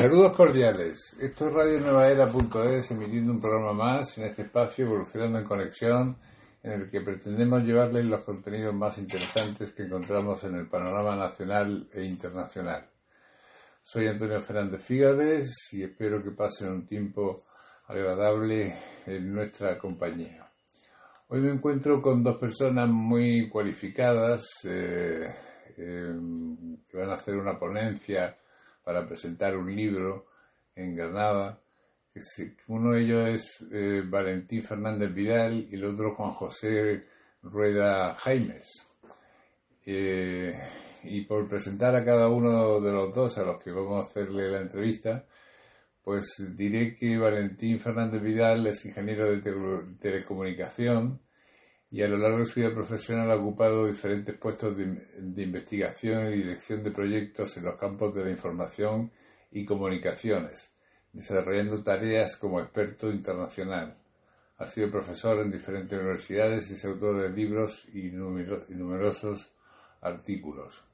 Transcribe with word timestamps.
Saludos 0.00 0.36
cordiales. 0.36 1.16
Esto 1.20 1.48
es 1.48 1.54
Radio 1.54 1.80
Nueva 1.80 2.06
Era.es 2.06 2.88
emitiendo 2.92 3.32
un 3.32 3.40
programa 3.40 3.72
más 3.72 4.16
en 4.16 4.26
este 4.26 4.42
espacio 4.42 4.86
Evolucionando 4.86 5.40
en 5.40 5.44
Conexión 5.44 6.16
en 6.62 6.70
el 6.70 6.88
que 6.88 7.00
pretendemos 7.00 7.64
llevarles 7.64 8.04
los 8.04 8.22
contenidos 8.22 8.72
más 8.76 8.96
interesantes 8.98 9.72
que 9.72 9.82
encontramos 9.82 10.44
en 10.44 10.54
el 10.54 10.68
panorama 10.68 11.16
nacional 11.16 11.88
e 11.92 12.04
internacional. 12.04 12.88
Soy 13.82 14.06
Antonio 14.06 14.40
Fernández 14.40 14.84
Fígades 14.84 15.52
y 15.72 15.82
espero 15.82 16.22
que 16.22 16.30
pasen 16.30 16.68
un 16.68 16.86
tiempo 16.86 17.46
agradable 17.88 18.72
en 19.04 19.34
nuestra 19.34 19.76
compañía. 19.78 20.48
Hoy 21.26 21.40
me 21.40 21.50
encuentro 21.50 22.00
con 22.00 22.22
dos 22.22 22.36
personas 22.36 22.88
muy 22.88 23.48
cualificadas 23.48 24.46
eh, 24.62 25.24
eh, 25.76 26.14
que 26.88 26.96
van 26.96 27.10
a 27.10 27.14
hacer 27.14 27.36
una 27.36 27.58
ponencia 27.58 28.36
para 28.88 29.04
presentar 29.04 29.54
un 29.54 29.76
libro 29.76 30.28
en 30.74 30.96
Granada 30.96 31.60
uno 32.68 32.92
de 32.92 33.02
ellos 33.02 33.28
es 33.28 33.66
eh, 33.70 34.02
Valentín 34.02 34.62
Fernández 34.62 35.12
Vidal 35.12 35.68
y 35.70 35.74
el 35.74 35.84
otro 35.84 36.14
Juan 36.14 36.32
José 36.32 37.04
Rueda 37.42 38.14
Jaimes. 38.14 38.86
Eh, 39.84 40.54
y 41.04 41.20
por 41.26 41.46
presentar 41.46 41.94
a 41.96 42.02
cada 42.02 42.28
uno 42.28 42.80
de 42.80 42.90
los 42.90 43.14
dos 43.14 43.36
a 43.36 43.42
los 43.42 43.62
que 43.62 43.70
vamos 43.70 44.02
a 44.02 44.08
hacerle 44.08 44.50
la 44.50 44.62
entrevista, 44.62 45.22
pues 46.02 46.50
diré 46.56 46.96
que 46.96 47.18
Valentín 47.18 47.78
Fernández 47.78 48.22
Vidal 48.22 48.68
es 48.68 48.86
ingeniero 48.86 49.30
de 49.30 49.42
telecomunicación 50.00 51.20
y 51.90 52.02
a 52.02 52.08
lo 52.08 52.18
largo 52.18 52.38
de 52.38 52.46
su 52.46 52.60
vida 52.60 52.74
profesional 52.74 53.30
ha 53.30 53.36
ocupado 53.36 53.86
diferentes 53.86 54.36
puestos 54.36 54.76
de 54.76 55.42
investigación 55.42 56.32
y 56.32 56.36
dirección 56.36 56.82
de 56.82 56.90
proyectos 56.90 57.56
en 57.56 57.64
los 57.64 57.76
campos 57.76 58.14
de 58.14 58.24
la 58.24 58.30
información 58.30 59.10
y 59.50 59.64
comunicaciones 59.64 60.72
desarrollando 61.12 61.82
tareas 61.82 62.36
como 62.36 62.60
experto 62.60 63.10
internacional. 63.10 63.96
Ha 64.58 64.66
sido 64.66 64.90
profesor 64.90 65.40
en 65.40 65.50
diferentes 65.50 65.98
universidades 65.98 66.70
y 66.70 66.74
es 66.74 66.84
autor 66.84 67.22
de 67.22 67.30
libros 67.30 67.86
y 67.92 68.10
numerosos 68.10 69.52
artículos. 70.00 70.84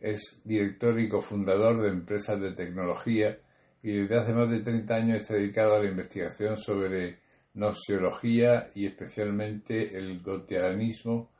Es 0.00 0.40
director 0.44 0.98
y 1.00 1.08
cofundador 1.08 1.82
de 1.82 1.88
empresas 1.88 2.40
de 2.40 2.52
tecnología 2.52 3.38
y 3.82 3.92
desde 3.92 4.18
hace 4.18 4.32
más 4.32 4.50
de 4.50 4.60
30 4.60 4.94
años 4.94 5.22
está 5.22 5.34
dedicado 5.34 5.76
a 5.76 5.80
la 5.80 5.88
investigación 5.88 6.56
sobre 6.56 7.18
nociología 7.58 8.70
y 8.74 8.86
especialmente 8.86 9.98
el 9.98 10.22
goteanismo 10.22 11.32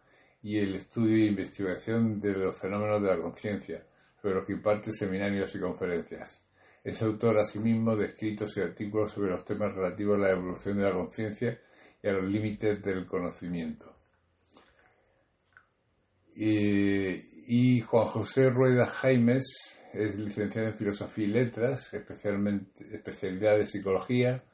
y 0.42 0.58
el 0.58 0.74
estudio 0.74 1.16
e 1.16 1.28
investigación 1.28 2.18
de 2.18 2.32
los 2.32 2.58
fenómenos 2.58 3.02
de 3.02 3.08
la 3.08 3.20
conciencia, 3.20 3.86
sobre 4.20 4.34
los 4.34 4.46
que 4.46 4.52
imparte 4.54 4.92
seminarios 4.92 5.54
y 5.54 5.60
conferencias. 5.60 6.42
Es 6.82 7.02
autor 7.02 7.38
asimismo 7.38 7.96
de 7.96 8.06
escritos 8.06 8.56
y 8.56 8.60
artículos 8.60 9.12
sobre 9.12 9.30
los 9.30 9.44
temas 9.44 9.74
relativos 9.74 10.16
a 10.16 10.22
la 10.22 10.30
evolución 10.30 10.78
de 10.78 10.84
la 10.84 10.92
conciencia 10.92 11.60
y 12.02 12.08
a 12.08 12.12
los 12.12 12.24
límites 12.24 12.82
del 12.82 13.06
conocimiento. 13.06 13.94
Y, 16.34 17.80
Juan 17.80 18.06
José 18.06 18.50
Rueda 18.50 18.86
Jaimes 18.86 19.44
es 19.92 20.20
licenciado 20.20 20.68
en 20.68 20.74
Filosofía 20.74 21.24
y 21.24 21.28
Letras, 21.28 21.94
especialmente, 21.94 22.84
especialidad 22.94 23.56
de 23.56 23.66
Psicología, 23.66 24.44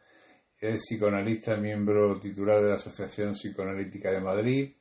es 0.68 0.80
psicoanalista, 0.80 1.56
miembro 1.56 2.18
titular 2.18 2.62
de 2.62 2.70
la 2.70 2.76
Asociación 2.76 3.32
Psicoanalítica 3.32 4.10
de 4.10 4.20
Madrid 4.20 4.74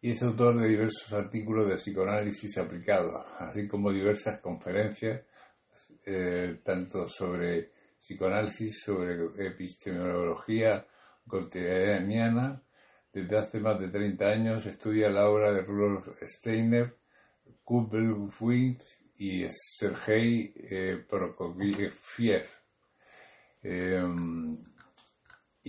y 0.00 0.12
es 0.12 0.22
autor 0.22 0.56
de 0.56 0.68
diversos 0.68 1.12
artículos 1.12 1.68
de 1.68 1.74
psicoanálisis 1.74 2.56
aplicado, 2.56 3.10
así 3.38 3.68
como 3.68 3.92
diversas 3.92 4.40
conferencias 4.40 5.22
eh, 6.06 6.60
tanto 6.64 7.06
sobre 7.06 7.72
psicoanálisis, 7.98 8.80
sobre 8.82 9.26
epistemología 9.46 10.86
cotidiana. 11.26 12.62
Desde 13.12 13.38
hace 13.38 13.60
más 13.60 13.78
de 13.78 13.88
30 13.88 14.24
años 14.24 14.64
estudia 14.64 15.10
la 15.10 15.28
obra 15.28 15.52
de 15.52 15.62
Rudolf 15.62 16.08
Steiner, 16.22 16.96
Kubelwitz 17.64 18.98
y 19.18 19.46
Sergei 19.50 20.54
eh, 20.56 21.04
Prokofiev. 21.06 22.46
Em, 23.60 24.56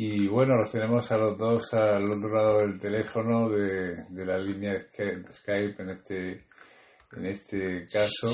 y 0.02 0.30
bueno, 0.30 0.56
los 0.56 0.72
tenemos 0.72 1.12
a 1.12 1.18
los 1.18 1.38
dos 1.38 1.74
al 1.74 2.10
otro 2.10 2.34
lado 2.34 2.60
del 2.60 2.80
teléfono 2.80 3.50
de, 3.50 4.06
de 4.08 4.26
la 4.26 4.38
línea 4.38 4.74
Skype 4.80 5.84
en 5.84 5.90
este, 5.90 6.46
en 7.18 7.26
este 7.26 7.86
caso. 7.86 8.32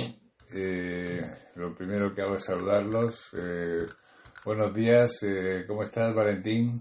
Eh, 0.53 1.19
lo 1.55 1.73
primero 1.73 2.13
que 2.13 2.21
hago 2.21 2.35
es 2.35 2.45
saludarlos. 2.45 3.29
Eh, 3.33 3.83
buenos 4.45 4.75
días, 4.75 5.23
eh, 5.23 5.63
¿cómo 5.67 5.81
estás, 5.81 6.13
Valentín? 6.13 6.73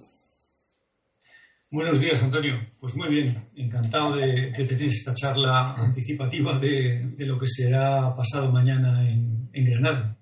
Buenos 1.70 1.98
días, 1.98 2.22
Antonio. 2.22 2.52
Pues 2.78 2.94
muy 2.94 3.08
bien, 3.08 3.48
encantado 3.56 4.16
de 4.16 4.52
tenéis 4.68 4.98
esta 4.98 5.14
charla 5.14 5.76
anticipativa 5.78 6.60
de, 6.60 7.10
lo 7.20 7.38
que 7.38 7.48
será 7.48 8.14
pasado 8.14 8.52
mañana 8.52 9.10
en, 9.10 9.48
Granada. 9.50 10.18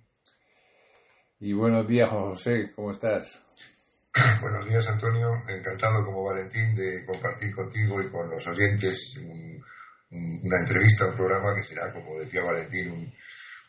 Y 1.40 1.52
buenos 1.52 1.84
días, 1.88 2.08
José, 2.08 2.70
¿cómo 2.76 2.92
estás? 2.92 3.44
Buenos 4.40 4.68
días, 4.68 4.88
Antonio. 4.88 5.42
Encantado, 5.48 6.04
como 6.04 6.24
Valentín, 6.24 6.74
de 6.74 7.04
compartir 7.04 7.54
contigo 7.54 8.00
y 8.00 8.08
con 8.08 8.30
los 8.30 8.46
oyentes 8.46 9.18
una 10.10 10.60
entrevista, 10.60 11.06
un 11.08 11.16
programa 11.16 11.54
que 11.54 11.62
será, 11.62 11.90
como 11.92 12.18
decía 12.18 12.42
Valentín, 12.42 12.90
un, 12.90 13.14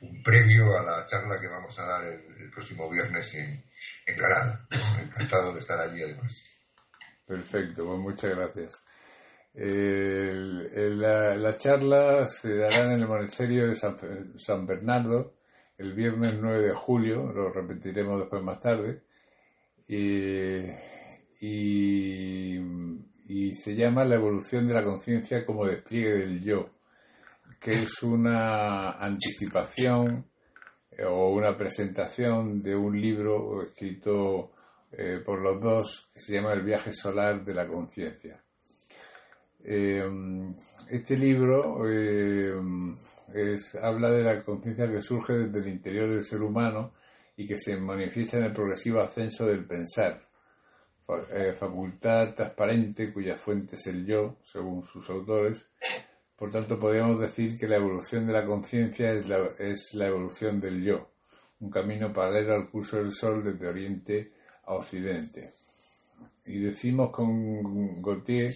un 0.01 0.23
previo 0.23 0.77
a 0.77 0.83
la 0.83 1.05
charla 1.07 1.39
que 1.39 1.47
vamos 1.47 1.79
a 1.79 1.85
dar 1.85 2.03
el, 2.05 2.51
próximo 2.51 2.89
viernes 2.89 3.33
en, 3.35 3.63
en 4.05 4.17
Granada. 4.17 4.67
Encantado 5.01 5.53
de 5.53 5.59
estar 5.59 5.79
allí 5.79 6.03
además. 6.03 6.43
Perfecto, 7.25 7.85
pues 7.85 7.99
muchas 7.99 8.35
gracias. 8.35 8.83
la, 11.39 11.55
charla 11.57 12.27
se 12.27 12.57
dará 12.57 12.93
en 12.93 12.99
el 12.99 13.07
monasterio 13.07 13.67
de 13.67 13.75
San, 13.75 14.65
Bernardo 14.65 15.35
el 15.77 15.93
viernes 15.93 16.35
9 16.39 16.67
de 16.67 16.73
julio, 16.73 17.31
lo 17.31 17.51
repetiremos 17.51 18.19
después 18.19 18.43
más 18.43 18.59
tarde, 18.59 19.01
y, 19.87 20.59
y 23.27 23.53
se 23.53 23.75
llama 23.75 24.05
La 24.05 24.15
evolución 24.15 24.65
de 24.65 24.73
la 24.73 24.83
conciencia 24.83 25.45
como 25.45 25.65
despliegue 25.65 26.13
del 26.13 26.41
yo 26.41 26.69
que 27.63 27.81
es 27.81 28.03
una 28.03 28.91
anticipación 28.91 30.25
eh, 30.91 31.05
o 31.05 31.29
una 31.29 31.57
presentación 31.57 32.61
de 32.61 32.75
un 32.75 32.99
libro 32.99 33.63
escrito 33.63 34.51
eh, 34.91 35.21
por 35.25 35.39
los 35.39 35.61
dos 35.61 36.09
que 36.13 36.19
se 36.19 36.33
llama 36.33 36.51
El 36.51 36.63
viaje 36.63 36.91
solar 36.91 37.43
de 37.45 37.53
la 37.53 37.65
conciencia. 37.65 38.43
Eh, 39.63 40.03
este 40.89 41.17
libro 41.17 41.77
habla 43.81 44.11
de 44.11 44.23
la 44.23 44.43
conciencia 44.43 44.91
que 44.91 45.01
surge 45.01 45.33
desde 45.33 45.59
el 45.59 45.73
interior 45.73 46.09
del 46.09 46.25
ser 46.25 46.41
humano 46.41 46.91
y 47.35 47.47
que 47.47 47.57
se 47.57 47.77
manifiesta 47.77 48.37
en 48.37 48.45
el 48.45 48.51
progresivo 48.51 48.99
ascenso 48.99 49.45
del 49.45 49.65
pensar, 49.65 50.27
facultad 51.55 52.33
transparente 52.33 53.11
cuya 53.11 53.35
fuente 53.35 53.75
es 53.75 53.87
el 53.87 54.05
yo, 54.05 54.37
según 54.43 54.83
sus 54.83 55.09
autores, 55.09 55.69
por 56.35 56.49
tanto, 56.49 56.79
podríamos 56.79 57.19
decir 57.19 57.57
que 57.57 57.67
la 57.67 57.77
evolución 57.77 58.25
de 58.25 58.33
la 58.33 58.45
conciencia 58.45 59.11
es 59.13 59.27
la, 59.29 59.47
es 59.59 59.93
la 59.93 60.07
evolución 60.07 60.59
del 60.59 60.83
yo, 60.83 61.11
un 61.59 61.69
camino 61.69 62.11
paralelo 62.11 62.53
al 62.53 62.69
curso 62.69 62.97
del 62.97 63.11
Sol 63.11 63.43
desde 63.43 63.67
Oriente 63.67 64.33
a 64.65 64.73
Occidente. 64.73 65.53
Y 66.45 66.59
decimos 66.59 67.11
con 67.11 68.01
Gautier 68.01 68.53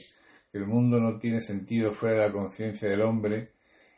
que 0.52 0.58
el 0.58 0.66
mundo 0.66 1.00
no 1.00 1.18
tiene 1.18 1.40
sentido 1.40 1.94
fuera 1.94 2.24
de 2.24 2.28
la 2.28 2.34
conciencia 2.34 2.90
del 2.90 3.02
hombre 3.02 3.54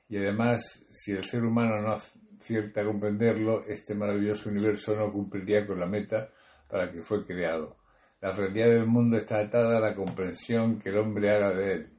y 0.09 0.17
además, 0.17 0.83
si 0.89 1.11
el 1.11 1.23
ser 1.23 1.45
humano 1.45 1.81
no 1.81 1.95
acierta 2.39 2.81
a 2.81 2.85
comprenderlo, 2.85 3.63
este 3.65 3.93
maravilloso 3.93 4.49
universo 4.49 4.95
no 4.95 5.11
cumpliría 5.11 5.67
con 5.67 5.79
la 5.79 5.85
meta 5.85 6.29
para 6.67 6.91
que 6.91 7.01
fue 7.01 7.25
creado. 7.25 7.77
La 8.21 8.31
realidad 8.31 8.69
del 8.69 8.85
mundo 8.85 9.17
está 9.17 9.39
atada 9.39 9.77
a 9.77 9.81
la 9.81 9.95
comprensión 9.95 10.79
que 10.79 10.89
el 10.89 10.97
hombre 10.97 11.29
haga 11.31 11.53
de 11.53 11.71
él 11.73 11.89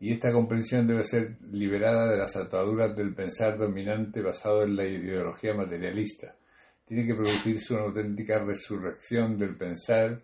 y 0.00 0.12
esta 0.12 0.32
comprensión 0.32 0.86
debe 0.86 1.04
ser 1.04 1.36
liberada 1.50 2.10
de 2.10 2.16
las 2.16 2.34
ataduras 2.34 2.96
del 2.96 3.14
pensar 3.14 3.58
dominante 3.58 4.22
basado 4.22 4.62
en 4.62 4.74
la 4.74 4.86
ideología 4.86 5.52
materialista, 5.52 6.34
tiene 6.86 7.06
que 7.06 7.14
producirse 7.14 7.74
una 7.74 7.84
auténtica 7.84 8.42
resurrección 8.42 9.36
del 9.36 9.56
pensar 9.58 10.22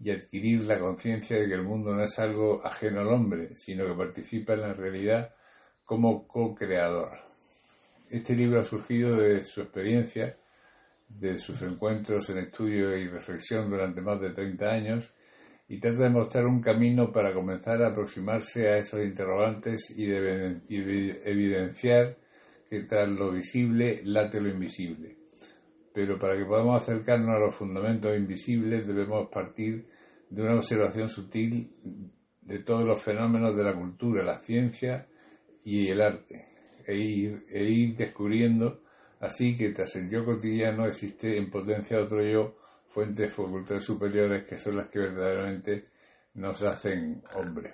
y 0.00 0.10
adquirir 0.10 0.62
la 0.62 0.80
conciencia 0.80 1.36
de 1.36 1.46
que 1.46 1.54
el 1.54 1.62
mundo 1.62 1.94
no 1.94 2.02
es 2.02 2.18
algo 2.18 2.64
ajeno 2.64 3.02
al 3.02 3.08
hombre, 3.08 3.54
sino 3.54 3.84
que 3.84 3.92
participa 3.92 4.54
en 4.54 4.62
la 4.62 4.72
realidad 4.72 5.34
como 5.84 6.26
co-creador. 6.26 7.27
Este 8.10 8.34
libro 8.34 8.60
ha 8.60 8.64
surgido 8.64 9.16
de 9.16 9.44
su 9.44 9.60
experiencia, 9.60 10.38
de 11.08 11.36
sus 11.36 11.60
encuentros 11.60 12.30
en 12.30 12.38
estudio 12.38 12.96
y 12.96 13.06
reflexión 13.06 13.68
durante 13.68 14.00
más 14.00 14.18
de 14.18 14.30
30 14.30 14.66
años 14.66 15.14
y 15.68 15.78
trata 15.78 16.04
de 16.04 16.08
mostrar 16.08 16.46
un 16.46 16.62
camino 16.62 17.12
para 17.12 17.34
comenzar 17.34 17.82
a 17.82 17.88
aproximarse 17.88 18.68
a 18.68 18.78
esos 18.78 19.00
interrogantes 19.04 19.90
y 19.90 20.06
de 20.06 20.62
evidenciar 21.24 22.16
que 22.70 22.80
tras 22.84 23.10
lo 23.10 23.32
visible 23.32 24.00
late 24.04 24.40
lo 24.40 24.48
invisible. 24.48 25.16
Pero 25.92 26.18
para 26.18 26.38
que 26.38 26.46
podamos 26.46 26.80
acercarnos 26.80 27.36
a 27.36 27.38
los 27.38 27.54
fundamentos 27.54 28.16
invisibles 28.16 28.86
debemos 28.86 29.28
partir 29.28 29.86
de 30.30 30.42
una 30.42 30.54
observación 30.54 31.10
sutil 31.10 31.74
de 32.40 32.58
todos 32.60 32.86
los 32.86 33.02
fenómenos 33.02 33.54
de 33.54 33.64
la 33.64 33.74
cultura, 33.74 34.24
la 34.24 34.38
ciencia 34.38 35.06
y 35.62 35.88
el 35.88 36.00
arte, 36.00 36.47
e 36.88 36.96
ir, 36.96 37.44
e 37.50 37.62
ir 37.64 37.96
descubriendo 37.96 38.80
así 39.20 39.56
que 39.56 39.70
tras 39.70 39.94
el 39.96 40.08
yo 40.08 40.24
cotidiano 40.24 40.86
existe 40.86 41.36
en 41.36 41.50
potencia 41.50 41.98
otro 41.98 42.22
yo, 42.22 42.56
fuentes 42.88 43.32
facultades 43.32 43.84
superiores 43.84 44.44
que 44.44 44.56
son 44.56 44.76
las 44.76 44.88
que 44.88 45.00
verdaderamente 45.00 45.88
nos 46.34 46.62
hacen 46.62 47.22
hombre. 47.34 47.72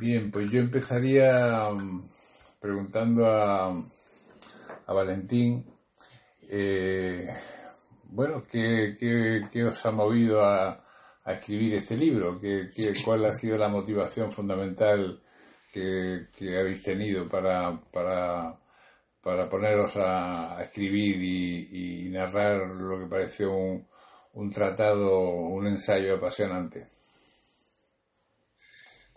Bien, 0.00 0.30
pues 0.30 0.50
yo 0.50 0.60
empezaría 0.60 1.68
um, 1.70 2.04
preguntando 2.60 3.26
a, 3.26 3.70
a 3.70 4.92
Valentín, 4.92 5.64
eh, 6.42 7.26
bueno, 8.04 8.44
¿qué, 8.50 8.96
¿qué, 9.50 9.64
os 9.64 9.86
ha 9.86 9.90
movido 9.90 10.42
a, 10.42 10.82
a 11.24 11.32
escribir 11.32 11.74
este 11.74 11.96
libro? 11.96 12.38
¿Qué, 12.38 12.70
cuál 13.04 13.24
ha 13.26 13.32
sido 13.32 13.56
la 13.56 13.68
motivación 13.68 14.30
fundamental 14.30 15.20
que, 15.72 16.58
habéis 16.58 16.82
tenido 16.82 17.28
para, 17.28 17.80
para, 17.92 18.56
para 19.22 19.48
poneros 19.48 19.96
a, 19.96 20.58
escribir 20.62 21.22
y, 21.22 22.08
narrar 22.10 22.66
lo 22.66 22.98
que 22.98 23.06
pareció 23.06 23.52
un, 23.52 23.86
un 24.34 24.50
tratado, 24.50 25.30
un 25.30 25.66
ensayo 25.66 26.16
apasionante? 26.16 26.86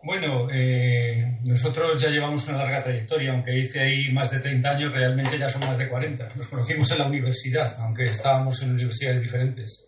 Bueno, 0.04 0.50
eh, 0.52 1.38
nosotros 1.44 2.02
ya 2.02 2.10
llevamos 2.10 2.48
una 2.48 2.58
larga 2.58 2.84
trayectoria, 2.84 3.32
aunque 3.32 3.56
hice 3.56 3.82
ahí 3.82 4.12
más 4.12 4.32
de 4.32 4.40
30 4.40 4.70
años, 4.70 4.92
realmente 4.92 5.38
ya 5.38 5.48
son 5.48 5.62
más 5.62 5.78
de 5.78 5.88
40. 5.88 6.28
Nos 6.36 6.48
conocimos 6.48 6.92
en 6.92 6.98
la 6.98 7.08
universidad, 7.08 7.72
aunque 7.82 8.06
estábamos 8.06 8.64
en 8.64 8.72
universidades 8.72 9.22
diferentes. 9.22 9.88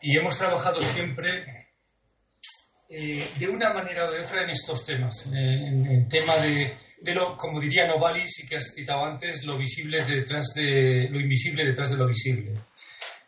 Y 0.00 0.16
hemos 0.16 0.38
trabajado 0.38 0.80
siempre 0.80 1.63
eh, 2.96 3.28
de 3.36 3.48
una 3.48 3.74
manera 3.74 4.06
o 4.06 4.12
de 4.12 4.20
otra 4.20 4.44
en 4.44 4.50
estos 4.50 4.86
temas, 4.86 5.26
en 5.26 5.84
el 5.84 6.06
tema 6.06 6.36
de, 6.36 6.76
lo, 7.12 7.36
como 7.36 7.60
diría 7.60 7.88
Novalis 7.88 8.44
y 8.44 8.46
que 8.46 8.56
has 8.56 8.72
citado 8.72 9.04
antes, 9.04 9.44
lo 9.44 9.58
visible 9.58 10.04
detrás 10.04 10.52
de 10.54 11.08
lo 11.10 11.18
invisible 11.18 11.64
detrás 11.64 11.90
de 11.90 11.96
lo 11.96 12.06
visible. 12.06 12.52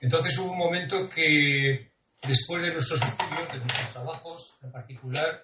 Entonces 0.00 0.38
hubo 0.38 0.52
un 0.52 0.58
momento 0.58 1.10
que 1.10 1.90
después 2.28 2.62
de 2.62 2.74
nuestros 2.74 3.02
estudios, 3.02 3.52
de 3.52 3.58
nuestros 3.58 3.92
trabajos 3.92 4.56
en 4.62 4.70
particular, 4.70 5.40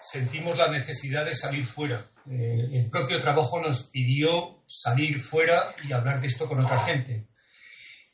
sentimos 0.00 0.56
la 0.56 0.70
necesidad 0.70 1.24
de 1.24 1.34
salir 1.34 1.66
fuera. 1.66 2.06
Eh, 2.30 2.68
el 2.72 2.88
propio 2.88 3.20
trabajo 3.20 3.60
nos 3.60 3.90
pidió 3.90 4.62
salir 4.68 5.20
fuera 5.20 5.74
y 5.82 5.92
hablar 5.92 6.20
de 6.20 6.28
esto 6.28 6.46
con 6.46 6.64
otra 6.64 6.78
gente. 6.78 7.26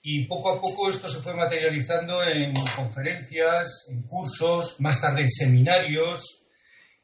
Y 0.04 0.26
poco 0.26 0.50
a 0.50 0.60
poco 0.60 0.90
esto 0.90 1.08
se 1.08 1.20
fue 1.20 1.32
materializando 1.32 2.24
en 2.24 2.52
conferencias, 2.74 3.86
en 3.88 4.02
cursos, 4.02 4.80
más 4.80 5.00
tarde 5.00 5.20
en 5.20 5.28
seminarios. 5.28 6.48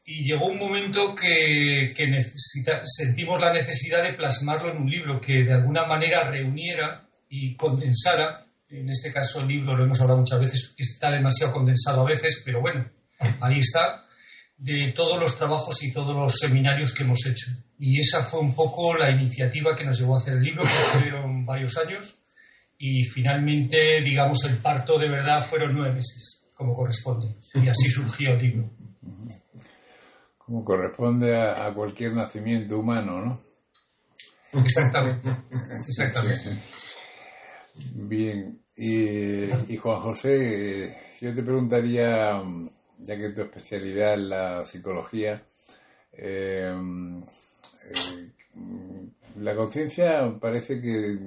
Y 0.04 0.24
llegó 0.24 0.46
un 0.46 0.58
momento 0.58 1.14
que, 1.14 1.94
sentimos 2.84 3.40
la 3.40 3.52
necesidad 3.52 4.02
de 4.02 4.14
plasmarlo 4.14 4.72
en 4.72 4.78
un 4.78 4.90
libro 4.90 5.20
que 5.20 5.44
de 5.44 5.52
alguna 5.52 5.86
manera 5.86 6.28
reuniera 6.28 7.08
y 7.28 7.54
condensara. 7.54 8.46
En 8.68 8.90
este 8.90 9.12
caso 9.12 9.40
el 9.42 9.48
libro, 9.48 9.76
lo 9.76 9.84
hemos 9.84 10.00
hablado 10.00 10.20
muchas 10.20 10.40
veces, 10.40 10.74
está 10.76 11.10
demasiado 11.10 11.52
condensado 11.52 12.02
a 12.02 12.08
veces, 12.08 12.42
pero 12.44 12.60
bueno, 12.60 12.90
ahí 13.40 13.60
está 13.60 14.04
de 14.56 14.92
todos 14.94 15.20
los 15.20 15.38
trabajos 15.38 15.82
y 15.84 15.92
todos 15.92 16.16
los 16.16 16.36
seminarios 16.36 16.92
que 16.92 17.04
hemos 17.04 17.24
hecho. 17.26 17.46
Y 17.78 18.00
esa 18.00 18.24
fue 18.24 18.40
un 18.40 18.56
poco 18.56 18.96
la 18.96 19.10
iniciativa 19.10 19.76
que 19.76 19.84
nos 19.84 19.98
llevó 19.98 20.16
a 20.16 20.20
hacer 20.20 20.34
el 20.34 20.42
libro, 20.42 20.64
que 20.64 20.98
fueron 20.98 21.46
varios 21.46 21.78
años, 21.78 22.17
y 22.78 23.04
finalmente, 23.04 24.00
digamos, 24.02 24.44
el 24.44 24.58
parto 24.58 24.98
de 24.98 25.08
verdad 25.08 25.42
fueron 25.42 25.75
nueve 25.75 25.96
meses, 25.96 26.44
como 26.54 26.75
corresponde. 26.75 27.34
Y 27.54 27.69
así 27.69 27.88
surgió 27.90 28.30
el 28.30 28.42
libro. 28.42 28.70
Como 30.38 30.64
corresponde 30.64 31.36
a, 31.36 31.72
cualquier 31.75 32.14
nacimiento 32.14 32.78
humano, 32.78 33.20
¿no? 33.20 33.40
Exactamente. 34.60 35.28
Exactamente. 35.86 36.62
Bien. 37.94 38.60
Y, 38.76 39.72
y 39.72 39.76
Juan 39.76 40.00
José, 40.00 40.96
yo 41.20 41.34
te 41.34 41.42
preguntaría 41.42 42.40
ya 42.98 43.16
que 43.16 43.30
tu 43.30 43.42
especialidad 43.42 44.14
es 44.14 44.20
la 44.20 44.64
psicología, 44.64 45.42
eh, 46.12 46.72
eh, 47.90 48.30
la 49.36 49.54
conciencia 49.54 50.36
parece 50.40 50.80
que, 50.80 51.19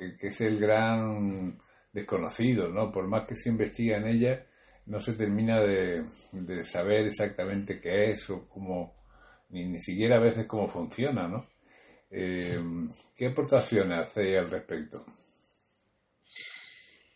es 0.00 0.40
el 0.40 0.58
gran 0.58 1.58
desconocido, 1.92 2.68
¿no? 2.68 2.92
Por 2.92 3.06
más 3.08 3.26
que 3.26 3.34
se 3.34 3.48
investiga 3.48 3.96
en 3.96 4.06
ella, 4.06 4.46
no 4.86 5.00
se 5.00 5.14
termina 5.14 5.60
de, 5.60 6.04
saber 6.64 7.06
exactamente 7.06 7.80
qué 7.80 8.10
es 8.10 8.28
o 8.30 8.48
cómo, 8.48 8.94
ni, 9.50 9.66
ni 9.66 9.78
siquiera 9.78 10.16
a 10.16 10.20
veces 10.20 10.46
cómo 10.46 10.66
funciona, 10.66 11.28
¿no? 11.28 11.46
Eh, 12.10 12.58
¿Qué 13.14 13.26
aportaciones 13.26 13.98
hacéis 13.98 14.36
al 14.36 14.50
respecto? 14.50 15.04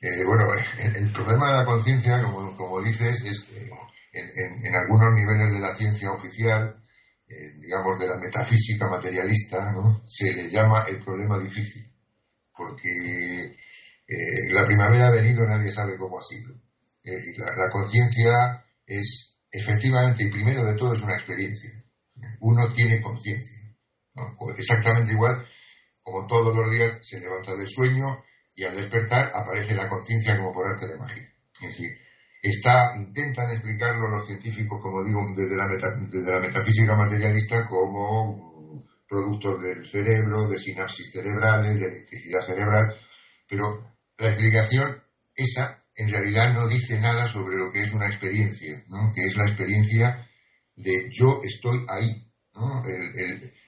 Eh, 0.01 0.25
bueno, 0.25 0.49
el, 0.53 1.13
problema 1.13 1.51
de 1.51 1.59
la 1.59 1.65
conciencia, 1.65 2.21
como, 2.23 2.57
como, 2.57 2.83
dices, 2.83 3.25
es 3.25 3.41
que 3.45 3.71
en, 4.13 4.75
algunos 4.75 5.15
niveles 5.15 5.53
de 5.53 5.61
la 5.61 5.75
ciencia 5.75 6.11
oficial, 6.11 6.83
eh, 7.29 7.53
digamos 7.59 7.99
de 8.01 8.09
la 8.09 8.19
metafísica 8.19 8.89
materialista, 8.89 9.73
¿no? 9.73 10.03
se 10.07 10.35
le 10.35 10.51
llama 10.51 10.85
el 10.89 10.99
problema 11.03 11.39
difícil, 11.39 11.92
porque 12.57 13.57
eh, 14.07 14.51
la 14.51 14.67
primavera 14.67 15.07
ha 15.07 15.11
venido, 15.11 15.47
nadie 15.47 15.71
sabe 15.71 15.97
cómo 15.97 16.19
ha 16.19 16.23
sido. 16.23 16.55
la, 17.37 17.71
conciencia 17.71 18.65
es, 18.87 19.39
efectivamente, 19.51 20.25
y 20.25 20.31
primero 20.31 20.65
de 20.65 20.77
todo, 20.77 20.95
es 20.95 21.03
una 21.03 21.15
experiencia. 21.15 21.71
Uno 22.41 22.73
tiene 22.73 23.01
conciencia. 23.01 23.59
Exactamente 24.57 25.13
igual 25.13 25.47
como 26.03 26.27
todos 26.27 26.55
los 26.55 26.71
días 26.71 26.99
se 27.03 27.21
levanta 27.21 27.55
del 27.55 27.69
sueño 27.69 28.25
y 28.55 28.65
al 28.65 28.77
despertar 28.77 29.31
aparece 29.35 29.75
la 29.75 29.89
conciencia 29.89 30.37
como 30.37 30.53
por 30.53 30.67
arte 30.67 30.87
de 30.87 30.99
magia. 30.99 31.33
Es 31.61 31.69
decir, 31.69 31.91
está, 32.43 32.97
intentan 32.97 33.51
explicarlo 33.51 34.09
los 34.09 34.27
científicos, 34.27 34.81
como 34.83 35.05
digo, 35.05 35.21
desde 35.37 35.57
la, 35.57 35.69
desde 35.69 36.31
la 36.31 36.41
metafísica 36.41 36.97
materialista 36.97 37.67
como 37.67 38.52
productos 39.13 39.61
del 39.61 39.87
cerebro, 39.87 40.49
de 40.49 40.59
sinapsis 40.59 41.13
cerebrales, 41.13 41.79
de 41.79 41.85
electricidad 41.85 42.41
cerebral, 42.41 42.97
pero 43.47 43.99
la 44.17 44.29
explicación 44.29 45.03
esa 45.35 45.85
en 45.95 46.11
realidad 46.11 46.55
no 46.55 46.67
dice 46.67 46.99
nada 46.99 47.29
sobre 47.29 47.59
lo 47.59 47.71
que 47.71 47.83
es 47.83 47.93
una 47.93 48.07
experiencia, 48.07 48.83
que 49.15 49.27
es 49.27 49.37
la 49.37 49.45
experiencia 49.45 50.27
de 50.75 51.11
yo 51.11 51.43
estoy 51.45 51.85
ahí, 51.89 52.27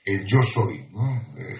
el, 0.06 0.24
yo 0.24 0.42
soy. 0.42 0.88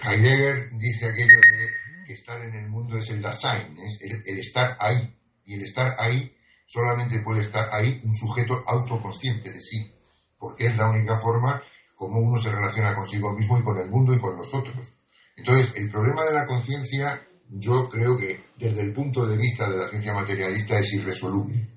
Heidegger 0.03 0.71
dice 0.79 1.05
aquello 1.05 1.37
de 1.37 2.07
que 2.07 2.13
estar 2.13 2.43
en 2.43 2.55
el 2.55 2.67
mundo 2.67 2.97
es 2.97 3.11
el 3.11 3.21
Dasein, 3.21 3.77
es 3.77 4.01
el, 4.01 4.39
estar 4.39 4.77
ahí. 4.79 5.15
Y 5.43 5.53
el 5.53 5.61
estar 5.61 5.93
ahí 5.99 6.35
solamente 6.65 7.19
puede 7.19 7.41
estar 7.41 7.69
ahí 7.71 8.01
un 8.03 8.13
sujeto 8.15 8.63
autoconsciente 8.65 9.51
de 9.51 9.61
sí, 9.61 9.93
porque 10.39 10.65
es 10.65 10.75
la 10.75 10.89
única 10.89 11.19
forma 11.19 11.61
como 11.95 12.19
uno 12.19 12.37
se 12.37 12.51
relaciona 12.51 12.95
consigo 12.95 13.33
mismo 13.33 13.57
y 13.57 13.63
con 13.63 13.77
el 13.79 13.89
mundo 13.89 14.13
y 14.13 14.19
con 14.19 14.35
los 14.35 14.53
otros. 14.53 14.93
Entonces, 15.35 15.75
el 15.77 15.89
problema 15.89 16.23
de 16.25 16.33
la 16.33 16.45
conciencia, 16.45 17.25
yo 17.49 17.89
creo 17.89 18.17
que 18.17 18.45
desde 18.57 18.81
el 18.81 18.93
punto 18.93 19.25
de 19.25 19.37
vista 19.37 19.69
de 19.69 19.77
la 19.77 19.87
ciencia 19.87 20.13
materialista 20.13 20.77
es 20.79 20.93
irresoluble. 20.93 21.69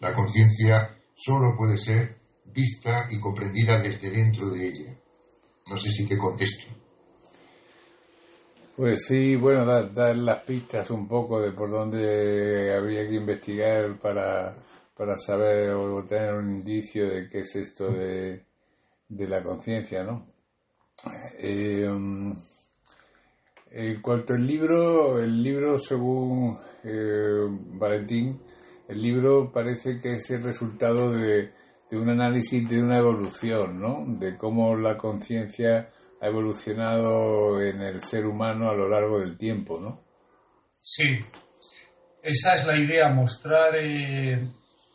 La 0.00 0.14
conciencia 0.14 0.96
solo 1.14 1.56
puede 1.56 1.76
ser 1.76 2.16
vista 2.46 3.06
y 3.10 3.20
comprendida 3.20 3.80
desde 3.80 4.10
dentro 4.10 4.50
de 4.50 4.68
ella. 4.68 4.96
No 5.66 5.76
sé 5.76 5.90
si 5.90 6.06
te 6.06 6.16
contesto. 6.16 6.66
Pues 8.76 9.06
sí, 9.06 9.34
bueno, 9.34 9.64
dar, 9.66 10.16
las 10.16 10.44
pistas 10.44 10.90
un 10.90 11.08
poco 11.08 11.40
de 11.40 11.50
por 11.50 11.68
dónde 11.68 12.72
habría 12.72 13.08
que 13.08 13.16
investigar 13.16 13.98
para, 13.98 14.54
saber 15.16 15.70
o 15.70 16.04
tener 16.04 16.34
un 16.34 16.48
indicio 16.48 17.10
de 17.10 17.28
qué 17.28 17.40
es 17.40 17.56
esto 17.56 17.90
de, 17.90 18.44
la 19.08 19.42
conciencia, 19.42 20.04
¿no? 20.04 20.26
Eh, 21.38 21.88
En 23.70 24.00
cuanto 24.00 24.32
al 24.32 24.46
libro, 24.46 25.18
el 25.20 25.42
libro 25.42 25.78
según 25.78 26.56
eh, 26.84 27.46
Valentín, 27.78 28.40
el 28.88 29.02
libro 29.02 29.52
parece 29.52 30.00
que 30.00 30.14
es 30.14 30.30
el 30.30 30.42
resultado 30.42 31.12
de, 31.12 31.52
de 31.90 31.98
un 31.98 32.08
análisis 32.08 32.66
de 32.68 32.82
una 32.82 32.98
evolución, 32.98 33.78
¿no? 33.78 34.04
De 34.18 34.38
cómo 34.38 34.74
la 34.76 34.96
conciencia 34.96 35.90
ha 36.20 36.26
evolucionado 36.26 37.60
en 37.60 37.82
el 37.82 38.00
ser 38.00 38.26
humano 38.26 38.70
a 38.70 38.74
lo 38.74 38.88
largo 38.88 39.18
del 39.20 39.36
tiempo, 39.36 39.78
¿no? 39.78 40.02
Sí, 40.80 41.18
esa 42.22 42.54
es 42.54 42.66
la 42.66 42.78
idea, 42.78 43.10
mostrar 43.10 43.76
eh, 43.76 44.48